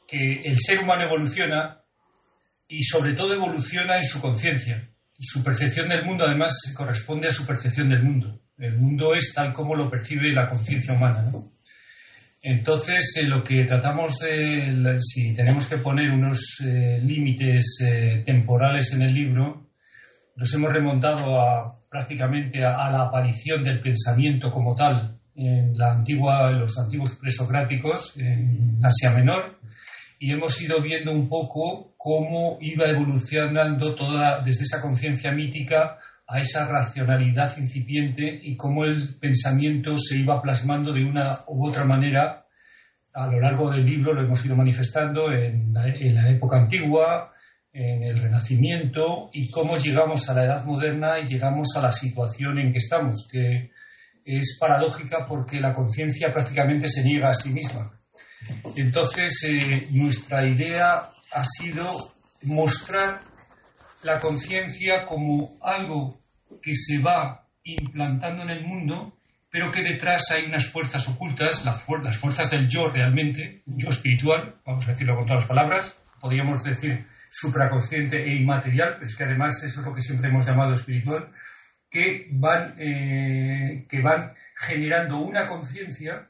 que 0.08 0.42
el 0.46 0.58
ser 0.58 0.80
humano 0.80 1.06
evoluciona 1.06 1.83
y 2.76 2.84
sobre 2.84 3.14
todo 3.14 3.36
evoluciona 3.36 3.98
en 3.98 4.04
su 4.04 4.20
conciencia. 4.20 4.90
Su 5.20 5.44
percepción 5.44 5.90
del 5.90 6.06
mundo 6.06 6.26
además 6.26 6.74
corresponde 6.76 7.28
a 7.28 7.32
su 7.32 7.46
percepción 7.46 7.90
del 7.90 8.02
mundo. 8.02 8.42
El 8.58 8.78
mundo 8.78 9.14
es 9.14 9.32
tal 9.36 9.54
como 9.54 9.76
lo 9.76 9.92
percibe 9.92 10.34
la 10.34 10.50
conciencia 10.50 10.96
humana. 10.96 11.24
Entonces, 12.42 13.16
eh, 13.18 13.28
lo 13.28 13.44
que 13.44 13.64
tratamos 13.66 14.18
de, 14.20 14.98
si 15.00 15.36
tenemos 15.36 15.68
que 15.68 15.78
poner 15.78 16.10
unos 16.10 16.62
eh, 16.66 17.00
límites 17.00 17.78
temporales 18.26 18.92
en 18.94 19.04
el 19.04 19.14
libro, 19.14 19.70
nos 20.36 20.52
hemos 20.56 20.74
remontado 20.74 21.40
a, 21.40 21.80
prácticamente 21.88 22.66
a, 22.66 22.90
la 22.90 23.04
aparición 23.04 23.64
del 23.64 23.80
pensamiento 23.80 24.52
como 24.52 24.76
tal 24.76 25.20
en, 25.36 25.78
la 25.78 25.92
antigua, 25.92 26.52
los 26.52 26.76
antiguos 26.80 27.18
presocráticos 27.22 28.18
en 28.18 28.80
Asia 28.84 29.12
Menor 29.12 29.60
y 30.24 30.32
hemos 30.32 30.62
ido 30.62 30.82
viendo 30.82 31.12
un 31.12 31.28
poco 31.28 31.96
cómo 31.98 32.58
iba 32.62 32.88
evolucionando 32.88 33.94
toda 33.94 34.40
desde 34.42 34.64
esa 34.64 34.82
conciencia 34.82 35.34
mítica 35.34 36.00
a 36.26 36.40
esa 36.40 36.66
racionalidad 36.66 37.58
incipiente 37.58 38.40
y 38.42 38.56
cómo 38.56 38.86
el 38.86 39.04
pensamiento 39.20 39.98
se 39.98 40.20
iba 40.20 40.42
plasmando 40.42 40.94
de 40.94 41.04
una 41.04 41.28
u 41.48 41.68
otra 41.68 41.84
manera 41.84 42.46
a 43.14 43.28
lo 43.28 43.42
largo 43.42 43.70
del 43.70 43.86
libro, 43.86 44.14
lo 44.14 44.22
hemos 44.22 44.46
ido 44.46 44.56
manifestando 44.56 45.30
en 45.30 45.74
en 45.76 46.16
la 46.16 46.30
época 46.30 46.56
antigua, 46.56 47.34
en 47.74 48.04
el 48.04 48.16
Renacimiento 48.16 49.30
y 49.34 49.52
cómo 49.52 49.78
llegamos 49.78 50.30
a 50.30 50.36
la 50.36 50.46
Edad 50.46 50.64
Moderna 50.64 51.20
y 51.20 51.28
llegamos 51.28 51.76
a 51.76 51.82
la 51.82 51.92
situación 51.92 52.60
en 52.60 52.72
que 52.72 52.78
estamos, 52.78 53.28
que 53.30 53.72
es 54.24 54.58
paradójica 54.58 55.26
porque 55.28 55.60
la 55.60 55.74
conciencia 55.74 56.32
prácticamente 56.32 56.88
se 56.88 57.04
niega 57.04 57.28
a 57.28 57.34
sí 57.34 57.50
misma. 57.50 58.00
Entonces, 58.76 59.44
eh, 59.44 59.88
nuestra 59.92 60.48
idea 60.48 61.10
ha 61.32 61.44
sido 61.44 61.94
mostrar 62.44 63.22
la 64.02 64.20
conciencia 64.20 65.06
como 65.06 65.58
algo 65.62 66.22
que 66.62 66.76
se 66.76 67.00
va 67.02 67.48
implantando 67.64 68.44
en 68.44 68.50
el 68.50 68.66
mundo, 68.66 69.18
pero 69.50 69.72
que 69.72 69.84
detrás 69.84 70.32
hay 70.32 70.46
unas 70.46 70.68
fuerzas 70.68 71.08
ocultas, 71.08 71.64
las, 71.64 71.86
las 72.02 72.18
fuerzas 72.18 72.50
del 72.50 72.68
yo 72.68 72.88
realmente, 72.88 73.62
yo 73.66 73.90
espiritual, 73.90 74.56
vamos 74.66 74.86
a 74.86 74.92
decirlo 74.92 75.16
con 75.16 75.26
todas 75.26 75.44
las 75.44 75.50
palabras, 75.50 76.04
podríamos 76.20 76.64
decir 76.64 77.06
supraconsciente 77.30 78.18
e 78.18 78.36
inmaterial, 78.36 78.96
pero 78.96 79.08
es 79.08 79.16
que 79.16 79.24
además 79.24 79.64
eso 79.64 79.82
es 79.82 79.86
lo 79.86 79.94
que 79.94 80.02
siempre 80.02 80.30
hemos 80.30 80.46
llamado 80.46 80.74
espiritual, 80.74 81.32
que 81.90 82.28
van, 82.32 82.76
eh, 82.80 83.86
que 83.88 84.02
van 84.02 84.34
generando 84.56 85.18
una 85.20 85.48
conciencia 85.48 86.30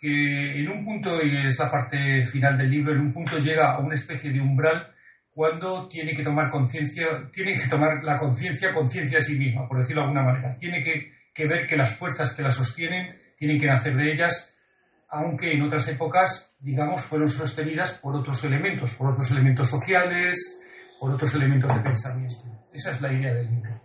que 0.00 0.60
en 0.60 0.68
un 0.68 0.84
punto, 0.84 1.22
y 1.22 1.46
es 1.46 1.58
la 1.58 1.70
parte 1.70 2.24
final 2.26 2.56
del 2.56 2.70
libro, 2.70 2.92
en 2.92 3.00
un 3.00 3.12
punto 3.12 3.38
llega 3.38 3.74
a 3.74 3.80
una 3.80 3.94
especie 3.94 4.32
de 4.32 4.40
umbral 4.40 4.94
cuando 5.32 5.88
tiene 5.88 6.14
que 6.14 6.24
tomar 6.24 6.50
conciencia, 6.50 7.28
tiene 7.32 7.54
que 7.54 7.68
tomar 7.68 8.02
la 8.02 8.16
conciencia 8.16 8.72
conciencia 8.72 9.18
de 9.18 9.22
sí 9.22 9.38
misma, 9.38 9.68
por 9.68 9.78
decirlo 9.78 10.02
de 10.02 10.08
alguna 10.08 10.24
manera. 10.24 10.56
Tiene 10.56 10.82
que, 10.82 11.12
que 11.34 11.46
ver 11.46 11.66
que 11.66 11.76
las 11.76 11.94
fuerzas 11.96 12.34
que 12.34 12.42
la 12.42 12.50
sostienen 12.50 13.16
tienen 13.36 13.58
que 13.58 13.66
nacer 13.66 13.94
de 13.94 14.10
ellas 14.10 14.50
aunque 15.10 15.52
en 15.52 15.62
otras 15.62 15.88
épocas, 15.88 16.54
digamos, 16.60 17.04
fueron 17.04 17.28
sostenidas 17.28 17.92
por 17.92 18.14
otros 18.14 18.44
elementos, 18.44 18.94
por 18.94 19.10
otros 19.10 19.30
elementos 19.32 19.68
sociales, 19.68 20.60
por 21.00 21.10
otros 21.10 21.34
elementos 21.34 21.74
de 21.74 21.80
pensamiento. 21.80 22.34
Esa 22.72 22.90
es 22.90 23.00
la 23.00 23.12
idea 23.12 23.34
del 23.34 23.50
libro. 23.50 23.80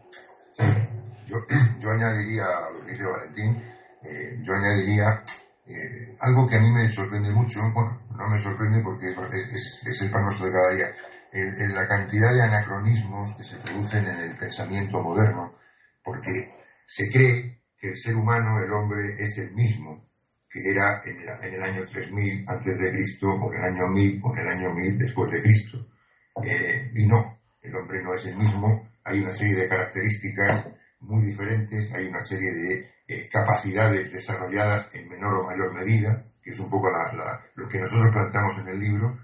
Yo, 1.28 1.90
añadiría 1.90 2.44
a 2.44 2.72
lo 2.72 2.86
que 2.86 2.92
dice 2.92 3.04
Valentín, 3.04 3.64
eh, 4.04 4.38
yo 4.44 4.54
añadiría 4.54 5.24
eh, 5.68 6.16
algo 6.20 6.48
que 6.48 6.58
a 6.58 6.60
mí 6.60 6.72
me 6.72 6.90
sorprende 6.92 7.32
mucho, 7.32 7.60
bueno, 7.74 8.02
no 8.16 8.30
me 8.30 8.40
sorprende 8.40 8.82
porque 8.82 9.10
es, 9.10 10.02
el 10.02 10.12
pan 10.12 10.26
nuestro 10.26 10.46
de 10.46 10.52
cada 10.52 10.74
día, 10.74 10.92
en 11.32 11.76
la 11.76 11.88
cantidad 11.88 12.34
de 12.34 12.44
anacronismos 12.44 13.34
que 13.36 13.44
se 13.44 13.58
producen 13.58 14.06
en 14.06 14.20
el 14.20 14.38
pensamiento 14.38 15.02
moderno, 15.02 15.56
porque 16.04 16.54
se 16.86 17.10
cree 17.10 17.62
que 17.78 17.90
el 17.90 17.98
ser 17.98 18.16
humano, 18.16 18.64
el 18.64 18.72
hombre, 18.72 19.16
es 19.20 19.38
el 19.38 19.54
mismo 19.54 20.06
que 20.56 20.70
era 20.70 21.02
en, 21.04 21.54
el 21.54 21.62
año 21.62 21.84
3000 21.84 22.46
antes 22.48 22.78
de 22.78 22.92
Cristo, 22.92 23.28
o 23.28 23.52
en 23.52 23.60
el 23.60 23.66
año 23.66 23.88
1000, 23.88 24.22
o 24.24 24.34
en 24.34 24.40
el 24.40 24.48
año 24.48 24.74
1000 24.74 24.98
después 24.98 25.30
de 25.30 25.42
Cristo. 25.42 25.86
Eh, 26.42 26.92
y 26.94 27.06
no, 27.08 27.40
el 27.62 27.76
hombre 27.76 28.02
no 28.02 28.14
es 28.14 28.26
el 28.28 28.38
mismo, 28.38 28.90
hay 29.04 29.20
una 29.20 29.34
serie 29.34 29.56
de 29.56 29.68
características 29.68 30.70
muy 31.02 31.26
diferentes, 31.26 31.94
hay 31.94 32.08
una 32.08 32.22
serie 32.22 32.52
de 32.52 32.95
eh, 33.08 33.30
capacidades 33.30 34.12
desarrolladas 34.12 34.94
en 34.96 35.08
menor 35.08 35.36
o 35.36 35.44
mayor 35.44 35.74
medida, 35.74 36.26
que 36.42 36.52
es 36.52 36.60
un 36.60 36.70
poco 36.70 36.90
lo 37.56 37.68
que 37.68 37.80
nosotros 37.80 38.12
planteamos 38.12 38.58
en 38.60 38.68
el 38.70 38.80
libro. 38.80 39.20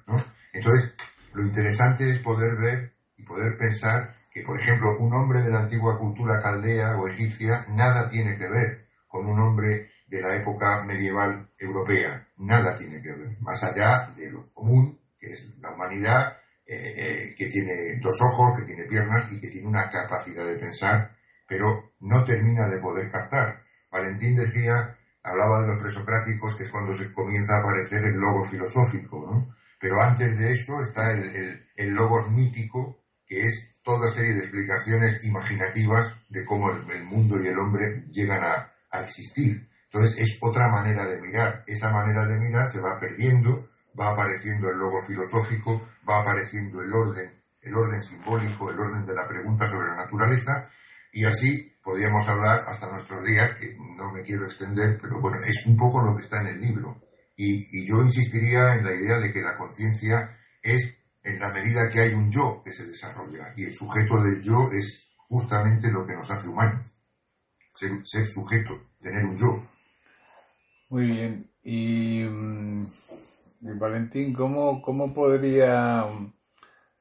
Entonces, 0.54 0.94
lo 1.34 1.44
interesante 1.44 2.10
es 2.10 2.20
poder 2.20 2.56
ver 2.58 2.94
y 3.18 3.24
poder 3.24 3.58
pensar 3.58 4.16
que, 4.32 4.44
por 4.44 4.60
ejemplo, 4.60 4.98
un 5.00 5.14
hombre 5.14 5.42
de 5.42 5.52
la 5.52 5.60
antigua 5.60 5.98
cultura 5.98 6.40
caldea 6.40 6.96
o 6.98 7.08
egipcia 7.08 7.66
nada 7.70 8.10
tiene 8.10 8.38
que 8.38 8.50
ver 8.50 8.88
con 9.08 9.26
un 9.26 9.40
hombre 9.40 9.92
de 10.08 10.22
la 10.22 10.36
época 10.36 10.84
medieval 10.84 11.50
europea. 11.58 12.28
Nada 12.38 12.76
tiene 12.76 13.02
que 13.02 13.14
ver, 13.14 13.38
más 13.42 13.64
allá 13.64 14.14
de 14.16 14.32
lo 14.32 14.52
común, 14.54 15.00
que 15.18 15.34
es 15.34 15.58
la 15.60 15.72
humanidad, 15.72 16.38
eh, 16.66 16.94
eh, 16.96 17.36
que 17.38 17.48
tiene 17.48 18.00
dos 18.02 18.22
ojos, 18.22 18.60
que 18.60 18.66
tiene 18.66 18.86
piernas 18.86 19.32
y 19.32 19.40
que 19.40 19.50
tiene 19.50 19.68
una 19.68 19.90
capacidad 19.90 20.46
de 20.46 20.56
pensar, 20.56 21.16
pero 21.48 21.94
no 22.00 22.24
termina 22.24 22.68
de 22.68 22.80
poder 22.80 23.10
captar. 23.12 23.64
Valentín 23.92 24.36
decía, 24.36 24.98
hablaba 25.24 25.62
de 25.62 25.68
los 25.68 25.80
presocráticos, 25.80 26.56
que 26.56 26.64
es 26.64 26.70
cuando 26.70 26.96
se 26.96 27.12
comienza 27.14 27.56
a 27.56 27.60
aparecer 27.60 28.04
el 28.04 28.16
logo 28.16 28.46
filosófico, 28.46 29.26
¿no? 29.30 29.56
Pero 29.80 30.00
antes 30.00 30.38
de 30.38 30.54
eso 30.54 30.80
está 30.82 31.12
el, 31.12 31.66
el, 31.76 31.90
logos 31.90 32.30
mítico, 32.30 33.00
que 33.26 33.46
es 33.46 33.76
toda 33.82 34.12
serie 34.12 34.34
de 34.34 34.42
explicaciones 34.42 35.24
imaginativas 35.26 36.16
de 36.30 36.46
cómo 36.46 36.70
el, 36.70 37.04
mundo 37.04 37.42
y 37.42 37.48
el 37.48 37.58
hombre 37.58 38.06
llegan 38.12 38.44
a, 38.44 38.72
a 38.92 39.02
existir. 39.02 39.68
Entonces 39.86 40.20
es 40.20 40.38
otra 40.42 40.68
manera 40.70 41.06
de 41.06 41.20
mirar. 41.20 41.64
Esa 41.66 41.90
manera 41.90 42.28
de 42.28 42.38
mirar 42.38 42.68
se 42.68 42.80
va 42.80 43.00
perdiendo, 43.00 43.70
va 44.00 44.12
apareciendo 44.12 44.70
el 44.70 44.78
logo 44.78 45.02
filosófico, 45.02 45.90
va 46.08 46.22
apareciendo 46.22 46.82
el 46.82 46.94
orden, 46.94 47.42
el 47.62 47.76
orden 47.76 48.02
simbólico, 48.04 48.70
el 48.70 48.80
orden 48.80 49.06
de 49.06 49.16
la 49.16 49.28
pregunta 49.28 49.68
sobre 49.68 49.90
la 49.90 49.96
naturaleza, 49.96 50.70
y 51.12 51.26
así 51.26 51.71
podríamos 51.84 52.28
hablar 52.28 52.62
hasta 52.68 52.92
nuestros 52.92 53.24
días, 53.26 53.58
que 53.58 53.76
no 53.98 54.12
me 54.12 54.22
quiero 54.22 54.46
extender, 54.46 54.98
pero 55.02 55.20
bueno, 55.20 55.38
es 55.46 55.66
un 55.66 55.78
poco 55.78 56.02
lo 56.02 56.16
que 56.16 56.24
está 56.24 56.42
en 56.42 56.48
el 56.48 56.62
libro. 56.62 57.02
Y, 57.36 57.80
y 57.80 57.86
yo 57.88 58.02
insistiría 58.02 58.76
en 58.76 58.86
la 58.86 58.94
idea 58.94 59.18
de 59.18 59.32
que 59.32 59.42
la 59.42 59.58
conciencia 59.58 60.38
es 60.62 60.98
en 61.24 61.40
la 61.40 61.50
medida 61.50 61.90
que 61.92 62.00
hay 62.00 62.14
un 62.14 62.30
yo 62.32 62.62
que 62.64 62.72
se 62.72 62.86
desarrolla, 62.86 63.54
y 63.56 63.64
el 63.64 63.74
sujeto 63.74 64.22
del 64.22 64.42
yo 64.42 64.72
es 64.72 65.12
justamente 65.16 65.92
lo 65.92 66.06
que 66.06 66.14
nos 66.14 66.30
hace 66.30 66.48
humanos, 66.48 66.96
ser, 67.74 68.26
sujeto, 68.26 68.90
tener 69.00 69.26
un 69.26 69.38
yo. 69.38 69.64
Muy 70.90 71.06
bien. 71.08 71.50
Y, 71.64 72.24
mm, 72.24 72.88
Valentín, 73.80 74.34
¿cómo, 74.34 74.82
cómo 74.82 75.14
podría, 75.14 76.06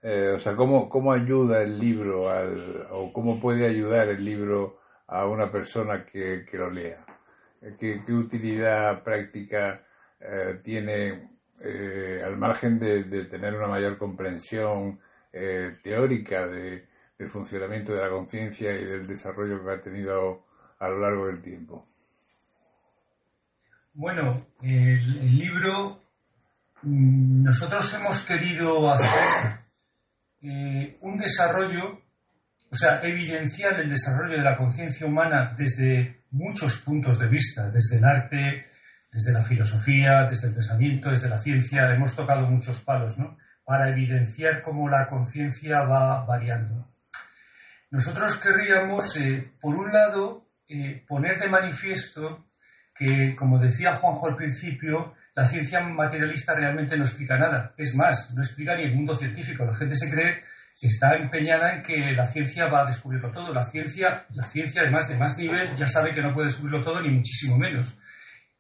eh, 0.02 0.32
o 0.34 0.38
sea, 0.38 0.56
cómo, 0.56 0.88
cómo 0.88 1.12
ayuda 1.12 1.62
el 1.62 1.78
libro 1.78 2.30
al, 2.30 2.86
o 2.90 3.12
cómo 3.12 3.40
puede 3.40 3.66
ayudar 3.66 4.08
el 4.08 4.24
libro 4.24 4.78
a 5.06 5.26
una 5.26 5.50
persona 5.50 6.04
que, 6.04 6.44
que 6.50 6.56
lo 6.56 6.70
lea? 6.70 7.04
¿Qué, 7.78 8.00
utilidad 8.08 9.02
práctica 9.02 9.84
eh, 10.18 10.60
tiene 10.62 11.30
eh, 11.60 12.22
al 12.24 12.36
margen 12.38 12.78
de, 12.78 13.04
de, 13.04 13.24
tener 13.26 13.54
una 13.54 13.68
mayor 13.68 13.98
comprensión 13.98 14.98
teórica 15.82 16.48
de, 16.48 16.88
del 17.16 17.28
funcionamiento 17.28 17.92
de 17.92 18.00
la 18.00 18.10
conciencia 18.10 18.72
y 18.72 18.84
del 18.84 19.06
desarrollo 19.06 19.62
que 19.62 19.70
ha 19.70 19.80
tenido 19.80 20.46
a 20.78 20.88
lo 20.88 20.98
largo 20.98 21.26
del 21.26 21.42
tiempo? 21.42 21.86
Bueno, 23.92 24.46
el, 24.62 25.36
libro, 25.36 26.00
mm, 26.82 27.42
nosotros 27.42 27.92
hemos 27.94 28.24
querido 28.24 28.90
hacer 28.90 29.59
eh, 30.42 30.96
un 31.00 31.18
desarrollo, 31.18 32.00
o 32.70 32.76
sea, 32.76 33.00
evidenciar 33.02 33.80
el 33.80 33.90
desarrollo 33.90 34.36
de 34.38 34.44
la 34.44 34.56
conciencia 34.56 35.06
humana 35.06 35.54
desde 35.56 36.22
muchos 36.30 36.78
puntos 36.78 37.18
de 37.18 37.28
vista, 37.28 37.70
desde 37.70 37.98
el 37.98 38.04
arte, 38.04 38.66
desde 39.12 39.32
la 39.32 39.42
filosofía, 39.42 40.24
desde 40.24 40.48
el 40.48 40.54
pensamiento, 40.54 41.10
desde 41.10 41.28
la 41.28 41.38
ciencia, 41.38 41.90
hemos 41.90 42.14
tocado 42.14 42.46
muchos 42.46 42.80
palos, 42.80 43.18
¿no? 43.18 43.36
Para 43.64 43.88
evidenciar 43.88 44.62
cómo 44.62 44.88
la 44.88 45.08
conciencia 45.08 45.82
va 45.82 46.24
variando. 46.24 46.88
Nosotros 47.90 48.38
querríamos, 48.38 49.16
eh, 49.16 49.52
por 49.60 49.74
un 49.74 49.92
lado, 49.92 50.46
eh, 50.68 51.04
poner 51.08 51.38
de 51.38 51.48
manifiesto 51.48 52.46
que, 52.94 53.34
como 53.34 53.58
decía 53.58 53.96
Juanjo 53.96 54.28
al 54.28 54.36
principio, 54.36 55.14
la 55.40 55.46
ciencia 55.46 55.80
materialista 55.80 56.52
realmente 56.52 56.98
no 56.98 57.04
explica 57.04 57.38
nada. 57.38 57.72
Es 57.78 57.94
más, 57.94 58.34
no 58.34 58.42
explica 58.42 58.76
ni 58.76 58.84
el 58.84 58.94
mundo 58.94 59.16
científico. 59.16 59.64
La 59.64 59.72
gente 59.72 59.96
se 59.96 60.10
cree 60.10 60.42
que 60.78 60.86
está 60.86 61.16
empeñada 61.16 61.76
en 61.76 61.82
que 61.82 61.96
la 62.14 62.26
ciencia 62.26 62.66
va 62.66 62.82
a 62.82 62.84
descubrirlo 62.84 63.32
todo. 63.32 63.54
La 63.54 63.62
ciencia, 63.62 64.26
la 64.34 64.42
ciencia 64.42 64.82
además 64.82 65.08
de 65.08 65.16
más 65.16 65.38
nivel, 65.38 65.74
ya 65.74 65.86
sabe 65.86 66.12
que 66.12 66.20
no 66.20 66.34
puede 66.34 66.48
descubrirlo 66.48 66.84
todo, 66.84 67.00
ni 67.00 67.08
muchísimo 67.08 67.56
menos. 67.56 67.98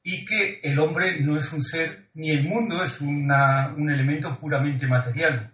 Y 0.02 0.24
que 0.24 0.60
el 0.62 0.78
hombre 0.78 1.20
no 1.20 1.36
es 1.36 1.52
un 1.52 1.60
ser, 1.60 2.08
ni 2.14 2.30
el 2.30 2.48
mundo 2.48 2.82
es 2.82 3.02
un 3.02 3.30
elemento 3.90 4.38
puramente 4.40 4.86
material. 4.86 5.52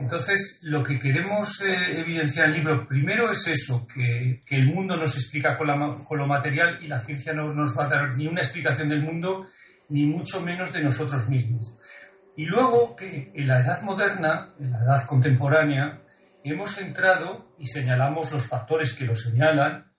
Entonces, 0.00 0.60
lo 0.62 0.82
que 0.82 0.98
queremos 0.98 1.60
eh, 1.60 2.00
evidenciar 2.00 2.46
en 2.46 2.52
el 2.52 2.58
libro 2.58 2.86
primero 2.86 3.30
es 3.30 3.46
eso, 3.48 3.86
que, 3.92 4.42
el 4.48 4.66
mundo 4.66 4.96
nos 4.96 5.16
explica 5.16 5.56
con, 5.56 5.66
lo 5.66 6.26
material 6.26 6.78
y 6.82 6.86
la 6.86 6.98
ciencia 6.98 7.32
no 7.32 7.52
nos 7.52 7.76
va 7.76 7.84
a 7.84 7.88
dar 7.88 8.16
ni 8.16 8.26
una 8.26 8.40
explicación 8.40 8.88
del 8.88 9.02
mundo, 9.02 9.46
ni 9.88 10.06
mucho 10.06 10.40
menos 10.40 10.72
de 10.72 10.82
nosotros 10.82 11.28
mismos. 11.28 11.78
Y 12.36 12.44
luego 12.44 12.94
que 12.94 13.32
en 13.34 13.48
la 13.48 13.60
edad 13.60 13.82
moderna, 13.82 14.54
en 14.60 14.70
la 14.70 14.78
edad 14.84 15.06
contemporánea, 15.06 16.02
hemos 16.44 16.80
entrado 16.80 17.54
y 17.58 17.66
señalamos 17.66 18.30
los 18.32 18.46
factores 18.46 18.94
que 18.94 19.04
lo 19.04 19.14
señalan 19.14 19.92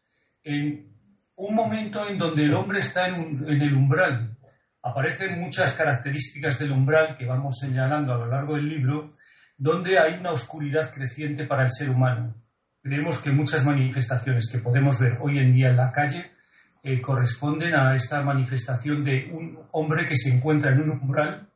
en 0.44 0.94
un 1.36 1.56
momento 1.56 2.08
en 2.08 2.18
donde 2.18 2.46
el 2.46 2.54
hombre 2.54 2.80
está 2.80 3.08
en 3.08 3.44
el 3.46 3.76
umbral. 3.76 4.38
Aparecen 4.82 5.40
muchas 5.40 5.74
características 5.74 6.60
del 6.60 6.72
umbral 6.72 7.16
que 7.16 7.26
vamos 7.26 7.60
señalando 7.60 8.14
a 8.14 8.18
lo 8.18 8.28
largo 8.28 8.56
del 8.56 8.70
libro 8.70 9.16
donde 9.60 10.00
hay 10.00 10.14
una 10.14 10.32
oscuridad 10.32 10.92
creciente 10.94 11.46
para 11.46 11.64
el 11.64 11.72
ser 11.72 11.90
humano. 11.90 12.34
Creemos 12.82 13.20
que 13.20 13.32
muchas 13.32 13.66
manifestaciones 13.66 14.50
que 14.50 14.60
podemos 14.60 14.98
ver 15.00 15.18
hoy 15.22 15.38
en 15.40 15.54
día 15.54 15.70
en 15.70 15.76
la 15.76 15.92
calle 15.92 16.32
eh, 16.84 17.02
corresponden 17.02 17.76
a 17.76 17.96
esta 17.96 18.22
manifestación 18.22 19.04
de 19.04 19.30
un 19.32 19.60
hombre 19.72 20.08
que 20.08 20.16
se 20.16 20.34
encuentra 20.34 20.72
en 20.72 20.82
un 20.82 20.92
umbral 20.92 21.50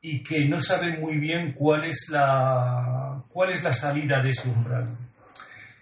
y 0.00 0.22
que 0.22 0.46
no 0.48 0.60
sabe 0.60 0.98
muy 0.98 1.18
bien 1.18 1.52
cuál 1.52 1.84
es 1.84 2.08
la, 2.08 3.22
cuál 3.28 3.50
es 3.50 3.62
la 3.62 3.72
salida 3.72 4.22
de 4.22 4.30
ese 4.30 4.48
umbral. 4.48 4.88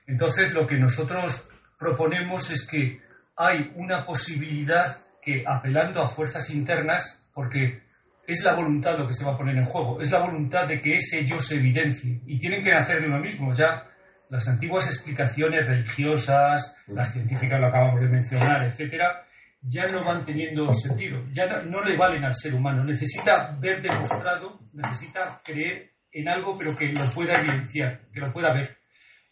Entonces, 0.06 0.54
lo 0.54 0.66
que 0.66 0.78
nosotros 0.78 1.48
proponemos 1.78 2.50
es 2.50 2.66
que 2.66 3.00
hay 3.36 3.70
una 3.76 4.04
posibilidad 4.04 4.96
que, 5.22 5.44
apelando 5.46 6.02
a 6.02 6.08
fuerzas 6.08 6.50
internas, 6.50 7.28
porque 7.32 7.82
es 8.26 8.42
la 8.44 8.54
voluntad 8.54 8.98
lo 8.98 9.06
que 9.06 9.14
se 9.14 9.24
va 9.24 9.34
a 9.34 9.36
poner 9.36 9.56
en 9.56 9.64
juego, 9.64 10.00
es 10.00 10.10
la 10.10 10.20
voluntad 10.20 10.66
de 10.66 10.80
que 10.80 10.94
ese 10.94 11.24
yo 11.24 11.38
se 11.38 11.56
evidencie 11.56 12.20
y 12.26 12.38
tienen 12.38 12.62
que 12.62 12.70
nacer 12.70 13.00
de 13.00 13.08
uno 13.08 13.20
mismo. 13.20 13.54
Ya 13.54 13.84
las 14.30 14.48
antiguas 14.48 14.86
explicaciones 14.86 15.66
religiosas, 15.66 16.76
las 16.86 17.12
científicas 17.12 17.60
lo 17.60 17.68
acabamos 17.68 18.00
de 18.00 18.08
mencionar, 18.08 18.64
etcétera, 18.64 19.24
ya 19.62 19.86
no 19.86 20.04
van 20.04 20.24
teniendo 20.24 20.72
sentido, 20.72 21.24
ya 21.32 21.46
no, 21.62 21.82
le 21.82 21.96
valen 21.96 22.24
al 22.24 22.34
ser 22.34 22.54
humano. 22.54 22.84
Necesita 22.84 23.56
ver 23.58 23.82
demostrado, 23.82 24.60
necesita 24.72 25.40
creer 25.44 25.90
en 26.12 26.28
algo, 26.28 26.56
pero 26.56 26.76
que 26.76 26.92
lo 26.92 27.04
pueda 27.14 27.40
evidenciar, 27.40 28.00
que 28.12 28.20
lo 28.20 28.32
pueda 28.32 28.52
ver. 28.52 28.78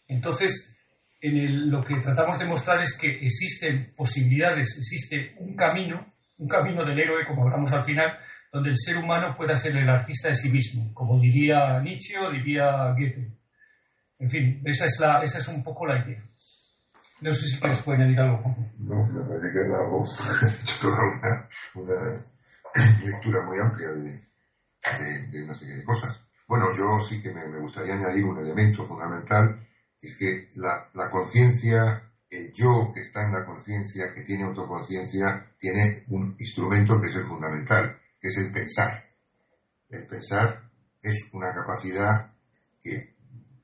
Entonces, 0.07 0.75
en 1.21 1.69
lo 1.69 1.83
que 1.83 1.95
tratamos 1.95 2.37
de 2.37 2.45
mostrar 2.45 2.81
es 2.81 2.97
que 2.97 3.09
existen 3.25 3.93
posibilidades, 3.95 4.77
existe 4.77 5.35
un 5.39 5.55
camino, 5.55 6.05
un 6.37 6.47
camino 6.47 6.85
del 6.85 6.99
héroe, 6.99 7.25
como 7.25 7.43
hablamos 7.43 7.71
al 7.71 7.83
final, 7.83 8.17
donde 8.51 8.69
el 8.69 8.77
ser 8.77 8.97
humano 8.97 9.33
pueda 9.35 9.55
ser 9.55 9.75
el 9.75 9.89
artista 9.89 10.29
de 10.29 10.35
sí 10.35 10.49
mismo, 10.49 10.93
como 10.93 11.19
diría 11.19 11.79
Nietzsche 11.81 12.17
o 12.19 12.31
diría 12.31 12.93
Goethe. 12.93 13.36
En 14.19 14.29
fin, 14.29 14.61
esa 14.65 14.85
es, 14.85 14.99
la, 14.99 15.21
esa 15.21 15.37
es 15.37 15.47
un 15.47 15.63
poco 15.63 15.85
la 15.85 16.03
idea. 16.03 16.23
No 17.21 17.33
sé 17.33 17.47
si 17.47 17.59
quieres 17.59 17.79
puede 17.79 17.99
añadir 17.99 18.19
algo, 18.19 18.55
No, 18.77 19.07
me 19.07 19.23
parece 19.27 19.51
que 19.51 19.59
he 19.59 20.61
hecho 20.61 20.79
toda 20.81 20.99
una, 21.03 22.29
lectura 23.03 23.41
muy 23.43 23.57
amplia 23.59 23.91
de, 23.91 24.21
de, 25.31 25.43
una 25.43 25.55
serie 25.55 25.77
de 25.77 25.83
cosas. 25.83 26.19
Bueno, 26.47 26.67
yo 26.77 26.99
sí 26.99 27.21
que 27.21 27.31
me, 27.31 27.47
me 27.47 27.59
gustaría 27.59 27.95
añadir 27.95 28.23
un 28.23 28.39
elemento 28.39 28.85
fundamental, 28.85 29.67
es 30.01 30.15
que 30.17 30.49
la, 30.55 30.89
la 30.93 31.09
conciencia, 31.09 32.03
el 32.29 32.53
yo 32.53 32.91
que 32.93 33.01
está 33.01 33.23
en 33.23 33.33
la 33.33 33.45
conciencia, 33.45 34.13
que 34.13 34.21
tiene 34.21 34.43
autoconciencia, 34.43 35.51
tiene 35.59 36.03
un 36.09 36.35
instrumento 36.39 37.01
que 37.01 37.07
es 37.07 37.15
el 37.15 37.25
fundamental, 37.25 37.99
que 38.21 38.27
es 38.27 38.37
el 38.37 38.51
pensar. 38.51 39.03
El 39.89 40.05
pensar 40.05 40.69
es 41.01 41.29
una 41.33 41.53
capacidad 41.53 42.31
que 42.81 43.16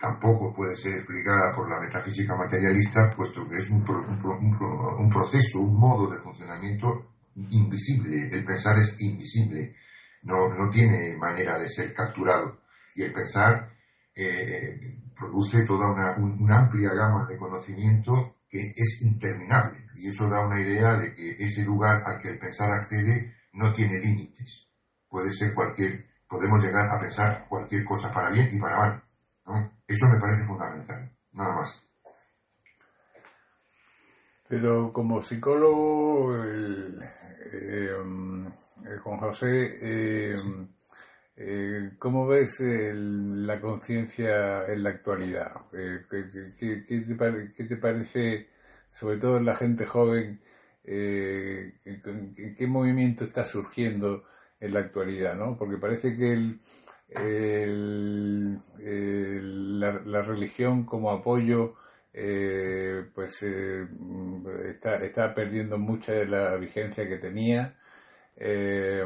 tampoco 0.03 0.53
puede 0.53 0.75
ser 0.75 0.95
explicada 0.95 1.55
por 1.55 1.69
la 1.69 1.79
metafísica 1.79 2.35
materialista, 2.35 3.09
puesto 3.09 3.47
que 3.47 3.55
es 3.55 3.69
un, 3.69 3.85
un, 3.87 5.09
proceso, 5.09 5.61
un 5.61 5.79
modo 5.79 6.11
de 6.11 6.19
funcionamiento 6.19 7.13
invisible. 7.35 8.27
El 8.29 8.43
pensar 8.43 8.77
es 8.79 8.99
invisible, 8.99 9.77
no, 10.23 10.49
no 10.49 10.69
tiene 10.69 11.15
manera 11.15 11.57
de 11.57 11.69
ser 11.69 11.93
capturado. 11.93 12.59
Y 12.95 13.03
el 13.03 13.13
pensar 13.13 13.71
eh, 14.13 14.99
produce 15.15 15.63
toda 15.63 15.89
una, 15.89 16.57
amplia 16.57 16.89
gama 16.93 17.25
de 17.25 17.37
conocimiento 17.37 18.39
que 18.49 18.73
es 18.75 19.01
interminable. 19.03 19.85
Y 19.95 20.09
eso 20.09 20.29
da 20.29 20.45
una 20.45 20.59
idea 20.59 20.95
de 20.95 21.13
que 21.13 21.37
ese 21.39 21.63
lugar 21.63 22.01
al 22.05 22.19
que 22.21 22.27
el 22.27 22.39
pensar 22.39 22.69
accede 22.71 23.33
no 23.53 23.71
tiene 23.71 23.99
límites. 23.99 24.67
Puede 25.07 25.31
ser 25.31 25.53
cualquier, 25.53 26.07
podemos 26.27 26.61
llegar 26.61 26.87
a 26.89 26.99
pensar 26.99 27.45
cualquier 27.47 27.85
cosa 27.85 28.11
para 28.11 28.31
bien 28.31 28.49
y 28.51 28.59
para 28.59 28.75
mal. 28.75 29.03
Eso 29.93 30.07
me 30.07 30.19
parece 30.19 30.43
fundamental, 30.45 31.11
nada 31.33 31.53
más. 31.53 31.87
Pero 34.49 34.91
como 34.91 35.21
psicólogo, 35.21 36.35
eh, 36.43 37.91
Juan 39.03 39.19
José, 39.19 39.69
eh, 39.81 40.33
eh, 41.35 41.91
¿cómo 41.99 42.25
ves 42.25 42.59
la 42.59 43.61
conciencia 43.61 44.65
en 44.65 44.81
la 44.81 44.89
actualidad? 44.89 45.51
¿qué, 45.71 47.65
te, 47.69 47.77
parece, 47.77 48.49
sobre 48.91 49.17
todo 49.17 49.37
en 49.37 49.45
la 49.45 49.55
gente 49.55 49.85
joven, 49.85 50.41
eh, 50.83 51.73
qué 52.57 52.65
movimiento 52.65 53.25
está 53.25 53.45
surgiendo 53.45 54.23
en 54.59 54.73
la 54.73 54.79
actualidad, 54.79 55.35
¿no? 55.35 55.55
Porque 55.55 55.77
parece 55.77 56.15
que 56.15 56.33
el, 56.33 56.59
la, 60.05 60.21
religión 60.21 60.85
como 60.85 61.11
apoyo 61.11 61.75
eh, 62.13 63.05
pues 63.13 63.41
eh, 63.41 63.87
está, 64.69 64.95
está, 64.97 65.33
perdiendo 65.33 65.79
mucha 65.79 66.13
de 66.13 66.27
la 66.27 66.55
vigencia 66.57 67.07
que 67.07 67.17
tenía. 67.17 67.75
Eh, 68.37 69.03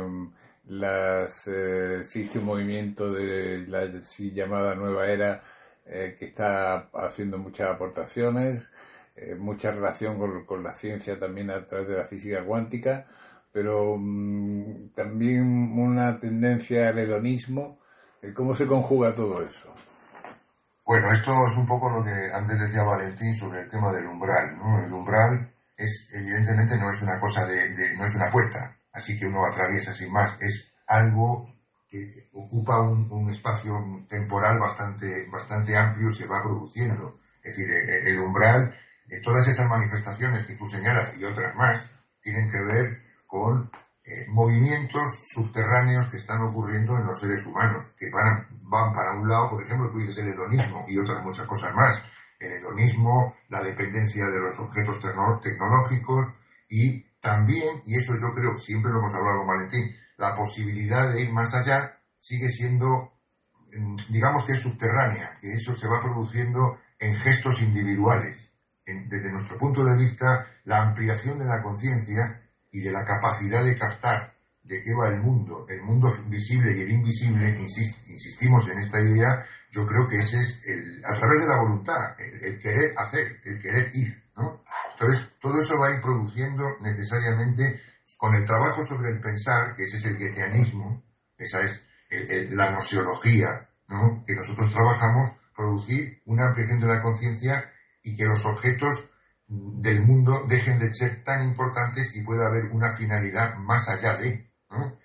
las, 0.67 1.47
existe 1.47 2.39
un 2.39 2.45
movimiento 2.45 3.11
de 3.13 3.65
la 3.67 3.85
llamada 4.33 4.75
nueva 4.75 5.07
era 5.07 5.43
que 5.85 6.25
está 6.25 6.89
haciendo 6.93 7.37
muchas 7.37 7.69
aportaciones. 7.69 8.69
Mucha 9.39 9.71
relación 9.71 10.45
con, 10.45 10.63
la 10.63 10.75
ciencia 10.75 11.17
también 11.17 11.49
a 11.49 11.65
través 11.65 11.87
de 11.87 11.97
la 11.97 12.05
física 12.05 12.43
cuántica, 12.45 13.07
pero 13.51 13.95
mm, 13.97 14.89
también 14.93 15.79
una 15.79 16.19
tendencia 16.19 16.89
al 16.89 16.99
hedonismo. 16.99 17.79
¿Cómo 18.35 18.55
se 18.55 18.65
conjuga 18.65 19.13
todo 19.13 19.41
eso? 19.43 19.73
Bueno, 20.85 21.11
esto 21.11 21.31
es 21.45 21.57
un 21.57 21.67
poco 21.67 21.89
lo 21.89 22.03
que 22.03 22.31
antes 22.33 22.59
decía 22.59 22.83
Valentín 22.83 23.35
sobre 23.35 23.61
el 23.61 23.69
tema 23.69 23.91
del 23.91 24.07
umbral. 24.07 24.57
¿no? 24.57 24.79
El 24.85 24.91
umbral 24.91 25.53
es, 25.77 26.09
evidentemente, 26.13 26.77
no 26.77 26.89
es 26.89 27.01
una 27.01 27.19
cosa 27.19 27.45
de, 27.45 27.95
no 27.97 28.05
es 28.05 28.15
una 28.15 28.31
puerta, 28.31 28.77
así 28.93 29.19
que 29.19 29.27
uno 29.27 29.45
atraviesa 29.45 29.93
sin 29.93 30.11
más. 30.11 30.37
Es 30.41 30.71
algo 30.87 31.53
que 31.89 32.29
ocupa 32.33 32.81
un, 32.81 33.29
espacio 33.29 34.05
temporal 34.09 34.59
bastante, 34.59 35.27
bastante 35.31 35.75
amplio 35.77 36.11
se 36.11 36.27
va 36.27 36.41
produciendo. 36.41 37.19
Es 37.43 37.55
decir, 37.55 37.69
e, 37.71 38.09
el 38.09 38.19
umbral 38.19 38.73
eh, 39.09 39.21
todas 39.21 39.47
esas 39.47 39.69
manifestaciones 39.69 40.45
que 40.45 40.55
tú 40.55 40.67
señalas 40.67 41.17
y 41.17 41.23
otras 41.23 41.55
más 41.55 41.89
tienen 42.21 42.49
que 42.49 42.61
ver 42.61 43.01
con 43.25 43.71
eh, 44.09 44.25
movimientos 44.29 45.27
subterráneos 45.27 46.07
que 46.07 46.15
están 46.15 46.41
ocurriendo 46.41 46.95
en 46.95 47.05
los 47.05 47.19
seres 47.19 47.45
humanos, 47.45 47.93
que 47.99 48.09
van, 48.09 48.47
van 48.61 48.93
para 48.93 49.11
un 49.19 49.27
lado, 49.27 49.49
por 49.49 49.61
ejemplo, 49.61 49.91
tú 49.91 49.99
dices 49.99 50.17
el 50.19 50.29
hedonismo 50.29 50.85
y 50.87 50.97
otras 50.97 51.21
muchas 51.23 51.45
cosas 51.45 51.75
más. 51.75 52.01
El 52.39 52.53
hedonismo, 52.53 53.35
la 53.49 53.61
dependencia 53.61 54.27
de 54.27 54.39
los 54.39 54.57
objetos 54.59 55.01
tecnológicos 55.41 56.27
y 56.69 57.01
también, 57.19 57.81
y 57.85 57.97
eso 57.97 58.13
yo 58.21 58.33
creo, 58.33 58.57
siempre 58.57 58.93
lo 58.93 58.99
hemos 58.99 59.13
hablado 59.13 59.39
con 59.39 59.47
Valentín, 59.47 59.93
la 60.15 60.35
posibilidad 60.37 61.11
de 61.11 61.23
ir 61.23 61.33
más 61.33 61.53
allá 61.53 61.99
sigue 62.17 62.47
siendo, 62.47 63.11
mm, 63.77 63.95
digamos 64.07 64.45
que 64.45 64.53
es 64.53 64.61
subterránea, 64.61 65.37
que 65.41 65.51
eso 65.51 65.75
se 65.75 65.89
va 65.89 65.99
produciendo 65.99 66.79
en 66.97 67.13
gestos 67.13 67.61
individuales 67.61 68.47
desde 68.85 69.31
nuestro 69.31 69.57
punto 69.57 69.83
de 69.83 69.97
vista, 69.97 70.47
la 70.63 70.81
ampliación 70.81 71.39
de 71.39 71.45
la 71.45 71.61
conciencia 71.61 72.41
y 72.77 72.81
de 72.81 72.91
la 72.91 73.03
capacidad 73.03 73.65
de 73.65 73.75
captar 73.75 74.35
de 74.61 74.83
qué 74.83 74.93
va 74.93 75.07
el 75.09 75.19
mundo, 75.19 75.65
el 75.67 75.81
mundo 75.81 76.13
visible 76.27 76.77
y 76.77 76.81
el 76.81 76.91
invisible, 76.91 77.57
insistimos 77.57 78.69
en 78.69 78.77
esta 78.77 79.01
idea, 79.01 79.47
yo 79.71 79.87
creo 79.87 80.07
que 80.07 80.19
ese 80.19 80.37
es 80.37 80.61
el, 80.67 81.01
a 81.03 81.15
través 81.15 81.41
de 81.41 81.47
la 81.47 81.57
voluntad, 81.57 82.19
el, 82.19 82.59
querer 82.59 82.93
hacer, 82.95 83.39
el 83.45 83.59
querer 83.59 83.89
ir. 83.95 84.23
Entonces, 84.91 85.27
todo 85.41 85.59
eso 85.59 85.79
va 85.79 85.87
a 85.87 85.95
ir 85.95 86.01
produciendo 86.01 86.65
necesariamente, 86.81 87.81
con 88.15 88.35
el 88.35 88.45
trabajo 88.45 88.85
sobre 88.85 89.09
el 89.09 89.21
pensar, 89.21 89.73
que 89.75 89.85
ese 89.85 89.97
es 89.97 90.05
el 90.05 90.19
goetheanismo, 90.19 91.03
esa 91.35 91.61
es 91.61 91.83
la 92.51 92.69
nociología 92.69 93.69
¿no? 93.87 94.23
que 94.23 94.35
nosotros 94.35 94.71
trabajamos, 94.71 95.31
producir 95.55 96.21
una 96.25 96.45
ampliación 96.45 96.79
de 96.79 96.87
la 96.87 97.01
conciencia 97.01 97.71
y 98.03 98.15
que 98.15 98.25
los 98.25 98.45
objetos 98.45 99.09
del 99.47 100.01
mundo 100.01 100.45
dejen 100.47 100.77
de 100.77 100.93
ser 100.93 101.23
tan 101.23 101.41
importantes 101.43 102.15
y 102.15 102.21
pueda 102.21 102.47
haber 102.47 102.65
una 102.65 102.95
finalidad 102.97 103.55
más 103.57 103.87
allá 103.87 104.15
de. 104.15 104.49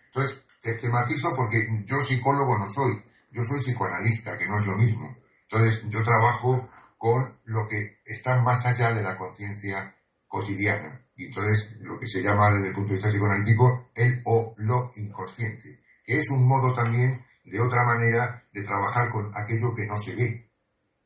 Entonces, 0.07 0.43
te, 0.61 0.75
tematizo 0.75 1.35
porque 1.37 1.85
yo 1.85 2.01
psicólogo 2.01 2.59
no 2.59 2.67
soy, 2.67 3.03
yo 3.31 3.43
soy 3.45 3.61
psicoanalista, 3.61 4.37
que 4.37 4.49
no 4.49 4.59
es 4.59 4.67
lo 4.67 4.77
mismo. 4.77 5.17
Entonces, 5.49 5.85
yo 5.89 6.03
trabajo 6.03 6.69
con 6.99 7.39
lo 7.45 7.69
que 7.69 8.01
está 8.05 8.41
más 8.43 8.67
allá 8.67 8.93
de 8.93 9.03
la 9.03 9.17
conciencia 9.17 9.95
cotidiana. 10.27 11.05
Y 11.15 11.27
entonces, 11.27 11.77
lo 11.81 11.99
que 11.99 12.07
se 12.07 12.23
llama 12.23 12.51
desde 12.53 12.69
el 12.69 12.75
punto 12.75 12.91
de 12.91 12.95
vista 12.95 13.11
psicoanalítico 13.11 13.91
el 13.95 14.23
o 14.25 14.55
lo 14.57 14.93
inconsciente, 14.97 15.81
que 16.05 16.19
es 16.19 16.31
un 16.31 16.49
modo 16.49 16.75
también 16.75 17.25
de 17.45 17.61
otra 17.61 17.85
manera 17.85 18.45
de 18.53 18.63
trabajar 18.63 19.11
con 19.11 19.31
aquello 19.35 19.73
que 19.75 19.87
no 19.87 19.97
se 19.97 20.17
ve, 20.17 20.51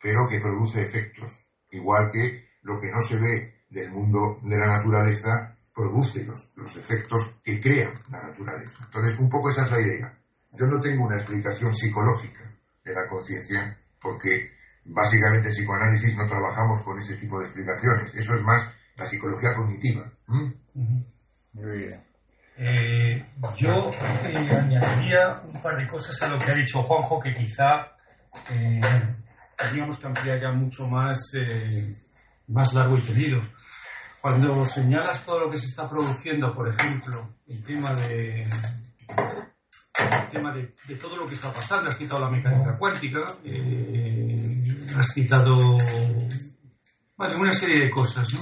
pero 0.00 0.26
que 0.28 0.40
produce 0.40 0.82
efectos. 0.82 1.46
Igual 1.70 2.10
que 2.12 2.45
lo 2.66 2.80
que 2.80 2.90
no 2.90 3.00
se 3.00 3.16
ve 3.16 3.54
del 3.70 3.90
mundo 3.92 4.40
de 4.42 4.58
la 4.58 4.66
naturaleza 4.66 5.56
produce 5.72 6.24
los, 6.24 6.52
los 6.56 6.76
efectos 6.76 7.38
que 7.44 7.60
crean 7.60 7.94
la 8.10 8.20
naturaleza. 8.28 8.78
Entonces, 8.84 9.18
un 9.18 9.28
poco 9.28 9.50
esa 9.50 9.64
es 9.64 9.70
la 9.70 9.80
idea. 9.80 10.18
Yo 10.52 10.66
no 10.66 10.80
tengo 10.80 11.04
una 11.04 11.16
explicación 11.16 11.74
psicológica 11.74 12.50
de 12.84 12.94
la 12.94 13.06
conciencia 13.06 13.78
porque 14.00 14.50
básicamente 14.84 15.48
en 15.48 15.54
psicoanálisis 15.54 16.16
no 16.16 16.26
trabajamos 16.26 16.82
con 16.82 16.98
ese 16.98 17.16
tipo 17.16 17.38
de 17.38 17.44
explicaciones. 17.44 18.14
Eso 18.14 18.34
es 18.34 18.42
más 18.42 18.72
la 18.96 19.06
psicología 19.06 19.54
cognitiva. 19.54 20.10
Muy 20.26 21.78
bien. 21.78 22.02
Eh, 22.58 23.26
yo 23.56 23.90
eh, 23.90 24.58
añadiría 24.58 25.42
un 25.44 25.60
par 25.60 25.76
de 25.76 25.86
cosas 25.86 26.20
a 26.22 26.28
lo 26.28 26.38
que 26.38 26.50
ha 26.50 26.54
dicho 26.54 26.82
Juanjo, 26.82 27.20
que 27.20 27.34
quizá 27.34 27.92
eh, 28.50 28.80
tendríamos 29.58 29.98
que 29.98 30.06
ampliar 30.06 30.40
ya 30.40 30.52
mucho 30.52 30.86
más, 30.86 31.32
más 32.48 32.74
largo 32.74 32.96
y 32.96 33.02
tendido. 33.02 33.42
Cuando 34.20 34.64
señalas 34.64 35.24
todo 35.24 35.40
lo 35.40 35.50
que 35.50 35.58
se 35.58 35.66
está 35.66 35.88
produciendo, 35.88 36.52
por 36.52 36.68
ejemplo, 36.68 37.34
el 37.46 37.62
tema 37.62 37.94
de, 37.94 38.38
el 38.38 40.28
tema 40.30 40.52
de, 40.52 40.74
todo 40.96 41.16
lo 41.16 41.26
que 41.28 41.34
está 41.34 41.52
pasando, 41.52 41.88
has 41.90 41.96
citado 41.96 42.20
la 42.20 42.30
mecánica 42.30 42.76
cuántica, 42.78 43.20
has 44.96 45.12
citado 45.12 45.54
una 47.16 47.52
serie 47.52 47.84
de 47.84 47.90
cosas, 47.90 48.32
¿no? 48.32 48.40